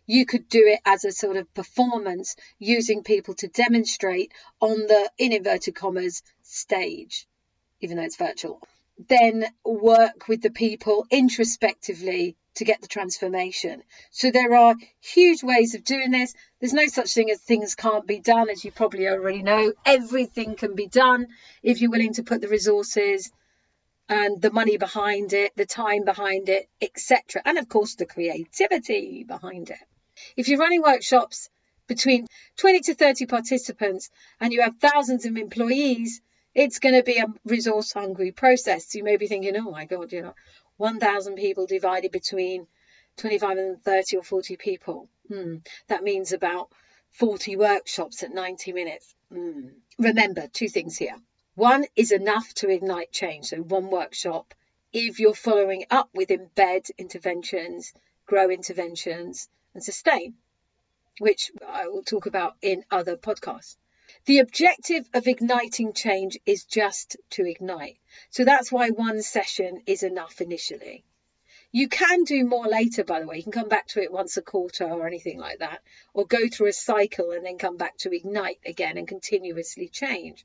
you 0.05 0.25
could 0.25 0.47
do 0.47 0.63
it 0.67 0.79
as 0.85 1.03
a 1.03 1.11
sort 1.11 1.35
of 1.35 1.53
performance 1.53 2.35
using 2.59 3.03
people 3.03 3.33
to 3.35 3.47
demonstrate 3.47 4.31
on 4.61 4.77
the 4.87 5.11
in 5.17 5.33
inverted 5.33 5.75
commas 5.75 6.21
stage, 6.43 7.27
even 7.81 7.97
though 7.97 8.03
it's 8.03 8.15
virtual. 8.15 8.61
Then 9.09 9.45
work 9.65 10.29
with 10.29 10.41
the 10.41 10.51
people 10.51 11.05
introspectively 11.11 12.37
to 12.55 12.65
get 12.65 12.81
the 12.81 12.87
transformation. 12.87 13.83
So 14.11 14.31
there 14.31 14.55
are 14.55 14.75
huge 15.01 15.43
ways 15.43 15.75
of 15.75 15.83
doing 15.83 16.11
this. 16.11 16.33
There's 16.59 16.73
no 16.73 16.87
such 16.87 17.13
thing 17.13 17.29
as 17.31 17.39
things 17.39 17.75
can't 17.75 18.07
be 18.07 18.19
done, 18.19 18.49
as 18.49 18.63
you 18.63 18.71
probably 18.71 19.07
already 19.07 19.43
know. 19.43 19.73
Everything 19.85 20.55
can 20.55 20.75
be 20.75 20.87
done 20.87 21.27
if 21.63 21.81
you're 21.81 21.91
willing 21.91 22.13
to 22.13 22.23
put 22.23 22.41
the 22.41 22.47
resources 22.47 23.31
and 24.07 24.41
the 24.41 24.51
money 24.51 24.77
behind 24.77 25.33
it, 25.33 25.55
the 25.55 25.65
time 25.65 26.03
behind 26.05 26.49
it, 26.49 26.69
etc. 26.81 27.41
And 27.43 27.57
of 27.57 27.67
course, 27.67 27.95
the 27.95 28.05
creativity 28.05 29.23
behind 29.23 29.69
it. 29.69 29.79
If 30.37 30.47
you're 30.47 30.59
running 30.59 30.81
workshops 30.81 31.49
between 31.87 32.27
20 32.57 32.79
to 32.81 32.95
30 32.95 33.25
participants 33.25 34.09
and 34.39 34.53
you 34.53 34.61
have 34.61 34.77
thousands 34.79 35.25
of 35.25 35.37
employees, 35.37 36.21
it's 36.53 36.79
going 36.79 36.95
to 36.95 37.03
be 37.03 37.17
a 37.17 37.25
resource 37.43 37.91
hungry 37.91 38.31
process. 38.31 38.95
You 38.95 39.03
may 39.03 39.17
be 39.17 39.27
thinking, 39.27 39.55
oh 39.57 39.71
my 39.71 39.85
God, 39.85 40.11
you 40.13 40.21
know, 40.21 40.35
1,000 40.77 41.35
people 41.35 41.65
divided 41.65 42.11
between 42.11 42.67
25 43.17 43.57
and 43.57 43.83
30 43.83 44.17
or 44.17 44.23
40 44.23 44.57
people. 44.57 45.09
Hmm. 45.27 45.57
That 45.87 46.03
means 46.03 46.33
about 46.33 46.69
40 47.11 47.55
workshops 47.55 48.23
at 48.23 48.33
90 48.33 48.73
minutes. 48.73 49.15
Hmm. 49.31 49.69
Remember, 49.97 50.47
two 50.47 50.67
things 50.67 50.97
here. 50.97 51.15
One 51.55 51.85
is 51.95 52.11
enough 52.11 52.53
to 52.55 52.69
ignite 52.69 53.11
change. 53.11 53.45
So, 53.45 53.57
one 53.57 53.89
workshop. 53.89 54.53
If 54.91 55.19
you're 55.19 55.33
following 55.33 55.85
up 55.89 56.09
with 56.13 56.29
embed 56.29 56.91
interventions, 56.97 57.93
grow 58.25 58.49
interventions, 58.49 59.47
and 59.73 59.83
sustain, 59.83 60.35
which 61.19 61.51
I 61.65 61.87
will 61.87 62.03
talk 62.03 62.25
about 62.25 62.55
in 62.61 62.83
other 62.91 63.15
podcasts. 63.15 63.77
The 64.25 64.39
objective 64.39 65.07
of 65.13 65.27
igniting 65.27 65.93
change 65.93 66.39
is 66.47 66.63
just 66.63 67.15
to 67.31 67.45
ignite. 67.45 67.99
So 68.31 68.43
that's 68.43 68.71
why 68.71 68.89
one 68.89 69.21
session 69.21 69.83
is 69.85 70.01
enough 70.01 70.41
initially. 70.41 71.03
You 71.71 71.87
can 71.89 72.23
do 72.23 72.43
more 72.43 72.65
later, 72.65 73.03
by 73.03 73.19
the 73.19 73.27
way. 73.27 73.37
You 73.37 73.43
can 73.43 73.51
come 73.51 73.69
back 73.69 73.87
to 73.89 74.01
it 74.01 74.11
once 74.11 74.35
a 74.35 74.41
quarter 74.41 74.85
or 74.85 75.05
anything 75.05 75.37
like 75.37 75.59
that, 75.59 75.83
or 76.13 76.25
go 76.25 76.47
through 76.47 76.69
a 76.69 76.73
cycle 76.73 77.33
and 77.33 77.45
then 77.45 77.59
come 77.59 77.77
back 77.77 77.97
to 77.97 78.15
ignite 78.15 78.59
again 78.65 78.97
and 78.97 79.07
continuously 79.07 79.89
change. 79.89 80.43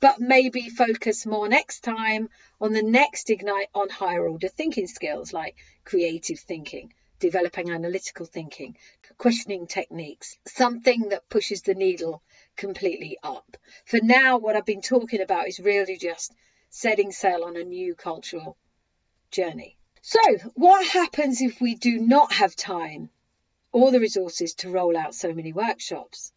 But 0.00 0.20
maybe 0.20 0.68
focus 0.68 1.24
more 1.24 1.48
next 1.48 1.84
time 1.84 2.28
on 2.60 2.74
the 2.74 2.82
next 2.82 3.30
ignite 3.30 3.68
on 3.74 3.88
higher 3.88 4.28
order 4.28 4.48
thinking 4.48 4.88
skills 4.88 5.32
like 5.32 5.56
creative 5.84 6.40
thinking, 6.40 6.92
developing 7.18 7.70
analytical 7.70 8.26
thinking, 8.26 8.76
questioning 9.16 9.66
techniques, 9.66 10.36
something 10.46 11.08
that 11.08 11.30
pushes 11.30 11.62
the 11.62 11.74
needle 11.74 12.22
completely 12.56 13.18
up. 13.22 13.56
For 13.84 14.00
now, 14.02 14.38
what 14.38 14.56
I've 14.56 14.66
been 14.66 14.82
talking 14.82 15.20
about 15.20 15.48
is 15.48 15.60
really 15.60 15.96
just 15.96 16.32
setting 16.70 17.12
sail 17.12 17.44
on 17.44 17.56
a 17.56 17.64
new 17.64 17.94
cultural 17.94 18.56
journey. 19.30 19.76
So, 20.02 20.20
what 20.54 20.86
happens 20.86 21.40
if 21.40 21.60
we 21.60 21.74
do 21.74 21.98
not 21.98 22.32
have 22.32 22.54
time 22.56 23.10
or 23.72 23.90
the 23.90 24.00
resources 24.00 24.54
to 24.56 24.70
roll 24.70 24.96
out 24.96 25.14
so 25.14 25.32
many 25.32 25.52
workshops? 25.52 26.32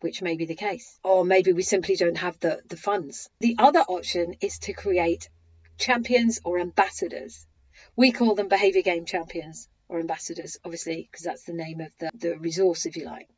Which 0.00 0.22
may 0.22 0.36
be 0.36 0.46
the 0.46 0.54
case. 0.54 0.98
Or 1.02 1.24
maybe 1.24 1.52
we 1.52 1.62
simply 1.62 1.96
don't 1.96 2.18
have 2.18 2.38
the, 2.40 2.62
the 2.66 2.76
funds. 2.76 3.28
The 3.40 3.56
other 3.58 3.80
option 3.80 4.36
is 4.40 4.58
to 4.60 4.72
create 4.72 5.28
champions 5.78 6.40
or 6.44 6.58
ambassadors. 6.58 7.46
We 7.96 8.12
call 8.12 8.34
them 8.34 8.48
behaviour 8.48 8.82
game 8.82 9.04
champions 9.04 9.68
or 9.88 10.00
ambassadors, 10.00 10.58
obviously, 10.64 11.08
because 11.10 11.24
that's 11.24 11.44
the 11.44 11.52
name 11.52 11.80
of 11.80 11.92
the, 11.98 12.10
the 12.14 12.38
resource, 12.38 12.86
if 12.86 12.96
you 12.96 13.04
like. 13.04 13.28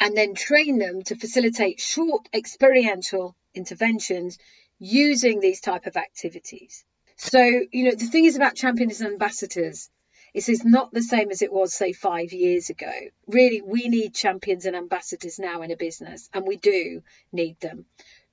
And 0.00 0.16
then 0.16 0.34
train 0.34 0.78
them 0.78 1.02
to 1.04 1.16
facilitate 1.16 1.80
short 1.80 2.28
experiential 2.32 3.36
interventions 3.54 4.38
using 4.78 5.40
these 5.40 5.60
type 5.60 5.86
of 5.86 5.96
activities. 5.96 6.84
So, 7.16 7.42
you 7.42 7.84
know, 7.84 7.94
the 7.94 8.06
thing 8.06 8.24
is 8.24 8.36
about 8.36 8.56
champions 8.56 9.00
and 9.00 9.12
ambassadors 9.12 9.90
it's 10.34 10.64
not 10.64 10.92
the 10.92 11.02
same 11.02 11.30
as 11.30 11.42
it 11.42 11.52
was, 11.52 11.74
say, 11.74 11.92
five 11.92 12.32
years 12.32 12.70
ago. 12.70 12.90
Really, 13.26 13.60
we 13.60 13.88
need 13.88 14.14
champions 14.14 14.64
and 14.64 14.74
ambassadors 14.74 15.38
now 15.38 15.60
in 15.62 15.70
a 15.70 15.76
business, 15.76 16.28
and 16.32 16.46
we 16.46 16.56
do 16.56 17.02
need 17.32 17.60
them 17.60 17.84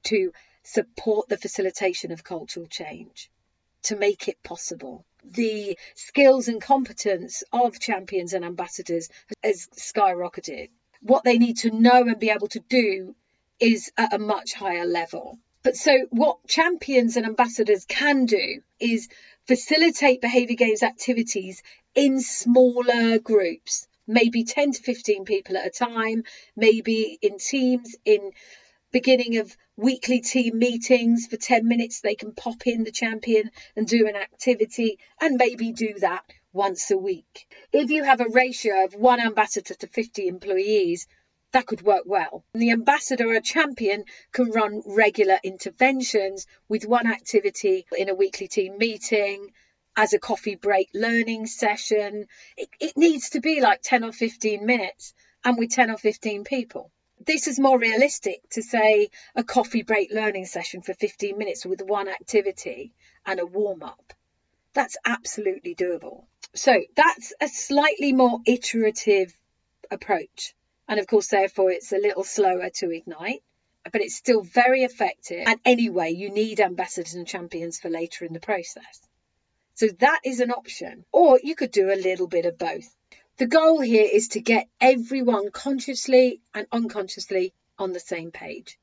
to 0.03 0.31
support 0.63 1.27
the 1.27 1.37
facilitation 1.37 2.11
of 2.11 2.23
cultural 2.23 2.67
change, 2.67 3.29
to 3.83 3.95
make 3.95 4.27
it 4.27 4.41
possible 4.43 5.05
the 5.23 5.77
skills 5.95 6.47
and 6.47 6.61
competence 6.61 7.43
of 7.51 7.79
champions 7.79 8.33
and 8.33 8.45
ambassadors 8.45 9.09
has 9.43 9.67
skyrocketed. 9.75 10.69
What 11.01 11.23
they 11.23 11.37
need 11.37 11.57
to 11.59 11.71
know 11.71 12.01
and 12.01 12.19
be 12.19 12.29
able 12.29 12.47
to 12.49 12.59
do 12.59 13.15
is 13.59 13.91
at 13.97 14.13
a 14.13 14.19
much 14.19 14.53
higher 14.53 14.85
level. 14.85 15.39
But 15.63 15.75
so, 15.75 16.07
what 16.09 16.47
champions 16.47 17.17
and 17.17 17.25
ambassadors 17.25 17.85
can 17.85 18.25
do 18.25 18.61
is 18.79 19.09
facilitate 19.45 20.21
behaviour 20.21 20.55
games 20.55 20.83
activities 20.83 21.61
in 21.95 22.21
smaller 22.21 23.19
groups, 23.19 23.87
maybe 24.07 24.43
10 24.43 24.73
to 24.73 24.81
15 24.81 25.25
people 25.25 25.57
at 25.57 25.67
a 25.67 25.69
time, 25.69 26.23
maybe 26.55 27.17
in 27.21 27.39
teams, 27.39 27.95
in 28.05 28.31
beginning 28.91 29.37
of 29.37 29.55
weekly 29.75 30.21
team 30.21 30.57
meetings 30.57 31.27
for 31.27 31.37
10 31.37 31.67
minutes. 31.67 31.99
They 31.99 32.15
can 32.15 32.33
pop 32.33 32.65
in 32.65 32.83
the 32.83 32.91
champion 32.91 33.51
and 33.75 33.87
do 33.87 34.07
an 34.07 34.15
activity 34.15 34.99
and 35.19 35.35
maybe 35.35 35.71
do 35.71 35.93
that 35.99 36.23
once 36.53 36.91
a 36.91 36.97
week. 36.97 37.47
If 37.71 37.89
you 37.91 38.03
have 38.03 38.21
a 38.21 38.29
ratio 38.29 38.83
of 38.85 38.93
one 38.93 39.19
ambassador 39.19 39.73
to 39.75 39.87
50 39.87 40.27
employees, 40.27 41.07
That 41.51 41.65
could 41.65 41.81
work 41.81 42.03
well. 42.05 42.43
The 42.53 42.69
ambassador 42.69 43.33
or 43.33 43.39
champion 43.39 44.05
can 44.31 44.51
run 44.51 44.83
regular 44.85 45.39
interventions 45.43 46.45
with 46.67 46.85
one 46.85 47.07
activity 47.07 47.87
in 47.97 48.07
a 48.07 48.13
weekly 48.13 48.47
team 48.47 48.77
meeting, 48.77 49.51
as 49.95 50.13
a 50.13 50.19
coffee 50.19 50.55
break 50.55 50.89
learning 50.93 51.47
session. 51.47 52.27
It, 52.55 52.69
it, 52.79 52.97
needs 52.97 53.31
to 53.31 53.39
be 53.39 53.61
like 53.61 53.81
10 53.81 54.03
or 54.03 54.11
15 54.11 54.65
minutes 54.65 55.13
and 55.43 55.57
with 55.57 55.71
10 55.71 55.91
or 55.91 55.97
15 55.97 56.43
people. 56.43 56.91
This 57.25 57.47
is 57.47 57.59
more 57.59 57.77
realistic 57.77 58.47
to 58.51 58.61
say 58.61 59.09
a 59.35 59.43
coffee 59.43 59.83
break 59.83 60.11
learning 60.11 60.45
session 60.45 60.81
for 60.81 60.93
15 60.93 61.37
minutes 61.37 61.65
with 61.65 61.81
one 61.81 62.07
activity 62.07 62.93
and 63.25 63.39
a 63.39 63.45
warm 63.45 63.83
up. 63.83 64.13
That's 64.73 64.97
absolutely 65.05 65.75
doable. 65.75 66.25
So 66.53 66.81
that's 66.95 67.33
a 67.41 67.47
slightly 67.47 68.13
more 68.13 68.39
iterative 68.45 69.33
approach. 69.91 70.53
And 70.87 70.99
of 70.99 71.07
course, 71.07 71.27
therefore, 71.27 71.71
it's 71.71 71.91
a 71.91 71.97
little 71.97 72.23
slower 72.23 72.69
to 72.75 72.91
ignite, 72.91 73.43
but 73.91 74.01
it's 74.01 74.15
still 74.15 74.41
very 74.41 74.83
effective. 74.83 75.43
And 75.45 75.59
anyway, 75.65 76.11
you 76.11 76.29
need 76.29 76.59
ambassadors 76.59 77.13
and 77.13 77.27
champions 77.27 77.79
for 77.79 77.89
later 77.89 78.25
in 78.25 78.33
the 78.33 78.39
process. 78.39 79.07
So 79.75 79.87
that 79.99 80.21
is 80.25 80.39
an 80.39 80.51
option. 80.51 81.05
Or 81.11 81.39
you 81.41 81.55
could 81.55 81.71
do 81.71 81.91
a 81.91 81.95
little 81.95 82.27
bit 82.27 82.45
of 82.45 82.57
both. 82.57 82.95
The 83.37 83.47
goal 83.47 83.79
here 83.79 84.07
is 84.11 84.29
to 84.29 84.41
get 84.41 84.67
everyone 84.81 85.51
consciously 85.51 86.41
and 86.53 86.67
unconsciously 86.71 87.53
on 87.77 87.93
the 87.93 87.99
same 87.99 88.31
page 88.31 88.77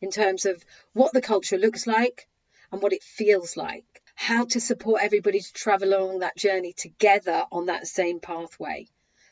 in 0.00 0.10
terms 0.10 0.46
of 0.46 0.64
what 0.92 1.12
the 1.12 1.20
culture 1.20 1.58
looks 1.58 1.86
like 1.86 2.28
and 2.70 2.80
what 2.80 2.92
it 2.92 3.02
feels 3.02 3.56
like, 3.56 3.99
how 4.20 4.44
to 4.44 4.60
support 4.60 5.00
everybody 5.02 5.40
to 5.40 5.52
travel 5.54 5.94
along 5.94 6.18
that 6.18 6.36
journey 6.36 6.74
together 6.74 7.46
on 7.50 7.66
that 7.66 7.86
same 7.86 8.20
pathway 8.20 8.86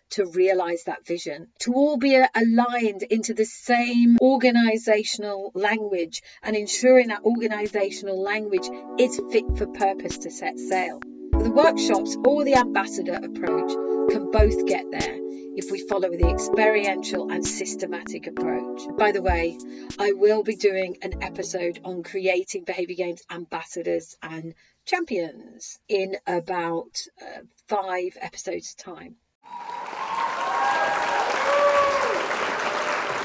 to 0.09 0.25
realize 0.25 0.85
that 0.85 1.07
vision, 1.07 1.49
to 1.59 1.75
all 1.75 1.99
be 1.99 2.15
aligned 2.35 3.03
into 3.03 3.35
the 3.35 3.45
same 3.45 4.17
organizational 4.23 5.53
language 5.55 6.23
and 6.43 6.57
ensuring 6.57 7.09
that 7.09 7.23
organizational 7.23 8.19
language 8.19 8.67
is 8.99 9.21
fit 9.31 9.45
for 9.59 9.67
purpose 9.67 10.17
to 10.17 10.31
set 10.31 10.59
sail. 10.59 11.01
The 11.33 11.51
workshops 11.51 12.17
or 12.25 12.45
the 12.45 12.57
ambassador 12.57 13.21
approach 13.23 13.71
can 14.11 14.31
both 14.31 14.65
get 14.65 14.91
there 14.91 15.19
if 15.59 15.73
we 15.73 15.81
follow 15.81 16.09
the 16.09 16.29
experiential 16.29 17.31
and 17.31 17.45
systematic 17.45 18.29
approach. 18.29 18.83
By 18.97 19.11
the 19.11 19.21
way, 19.21 19.59
I 19.99 20.13
will 20.13 20.45
be 20.45 20.55
doing 20.55 20.99
an 21.03 21.21
episode 21.21 21.81
on 21.85 22.05
creating 22.05 22.63
behaviour 22.63 22.95
games 22.95 23.23
ambassadors 23.29 24.17
and 24.23 24.55
champions 24.89 25.79
in 25.87 26.17
about 26.27 27.07
uh, 27.21 27.43
five 27.67 28.17
episodes' 28.21 28.75
time. 28.75 29.17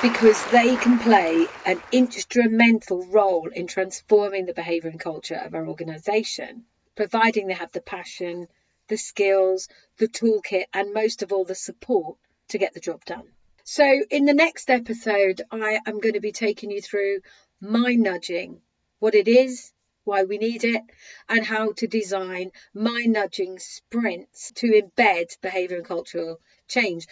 Because 0.02 0.45
they 0.52 0.76
can 0.76 0.99
play 0.99 1.47
an 1.65 1.82
instrumental 1.93 3.08
role 3.08 3.47
in 3.47 3.67
transforming 3.67 4.45
the 4.45 4.54
behaviour 4.54 4.89
and 4.89 4.99
culture 4.99 5.41
of 5.43 5.56
our 5.56 5.65
organisation, 5.65 6.65
providing 6.95 7.47
they 7.47 7.54
have 7.54 7.71
the 7.71 7.82
passion, 7.82 8.47
the 8.89 8.97
skills, 8.97 9.69
the 9.97 10.10
toolkit, 10.10 10.65
and 10.73 10.93
most 10.93 11.23
of 11.23 11.32
all, 11.32 11.45
the 11.45 11.56
support 11.56 12.17
to 12.49 12.58
get 12.58 12.73
the 12.73 12.82
job 12.82 13.06
done. 13.06 13.30
So, 13.63 13.86
in 14.12 14.26
the 14.26 14.34
next 14.34 14.69
episode, 14.69 15.41
I 15.49 15.80
am 15.88 16.02
going 16.02 16.15
to 16.15 16.19
be 16.19 16.34
taking 16.34 16.69
you 16.69 16.82
through 16.82 17.21
mind 17.62 18.04
nudging, 18.04 18.60
what 18.99 19.15
it 19.15 19.30
is, 19.30 19.72
why 20.03 20.23
we 20.23 20.37
need 20.37 20.63
it, 20.63 20.81
and 21.29 21.45
how 21.45 21.71
to 21.73 21.87
design 21.87 22.51
mind 22.73 23.13
nudging 23.13 23.59
sprints 23.59 24.51
to 24.55 24.81
embed 24.81 25.39
behaviour 25.41 25.77
and 25.77 25.85
cultural 25.85 26.39
change. 26.67 27.05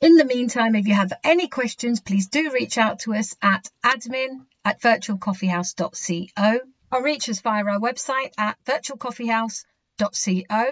In 0.00 0.16
the 0.16 0.24
meantime, 0.24 0.74
if 0.76 0.86
you 0.86 0.94
have 0.94 1.12
any 1.24 1.48
questions, 1.48 2.00
please 2.00 2.28
do 2.28 2.52
reach 2.52 2.78
out 2.78 3.00
to 3.00 3.12
us 3.14 3.34
at 3.42 3.68
admin 3.84 4.46
at 4.64 4.80
virtualcoffeehouse.co 4.80 6.60
or 6.92 7.02
reach 7.02 7.28
us 7.28 7.40
via 7.40 7.64
our 7.64 7.80
website 7.80 8.30
at 8.38 8.56
virtualcoffeehouse.co 8.64 10.70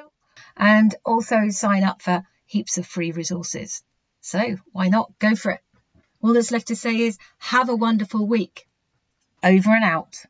and 0.57 0.95
also 1.05 1.51
sign 1.51 1.83
up 1.83 2.01
for 2.03 2.23
heaps 2.45 2.79
of 2.79 2.87
free 2.87 3.11
resources. 3.11 3.83
So 4.21 4.59
why 4.73 4.87
not 4.88 5.19
go 5.19 5.35
for 5.35 5.51
it? 5.53 5.61
All 6.21 6.33
that's 6.33 6.53
left 6.53 6.69
to 6.69 6.77
say 6.77 7.01
is 7.01 7.19
have 7.38 7.69
a 7.69 7.77
wonderful 7.77 8.27
week. 8.27 8.66
Over 9.42 9.71
and 9.71 9.85
out. 9.85 10.25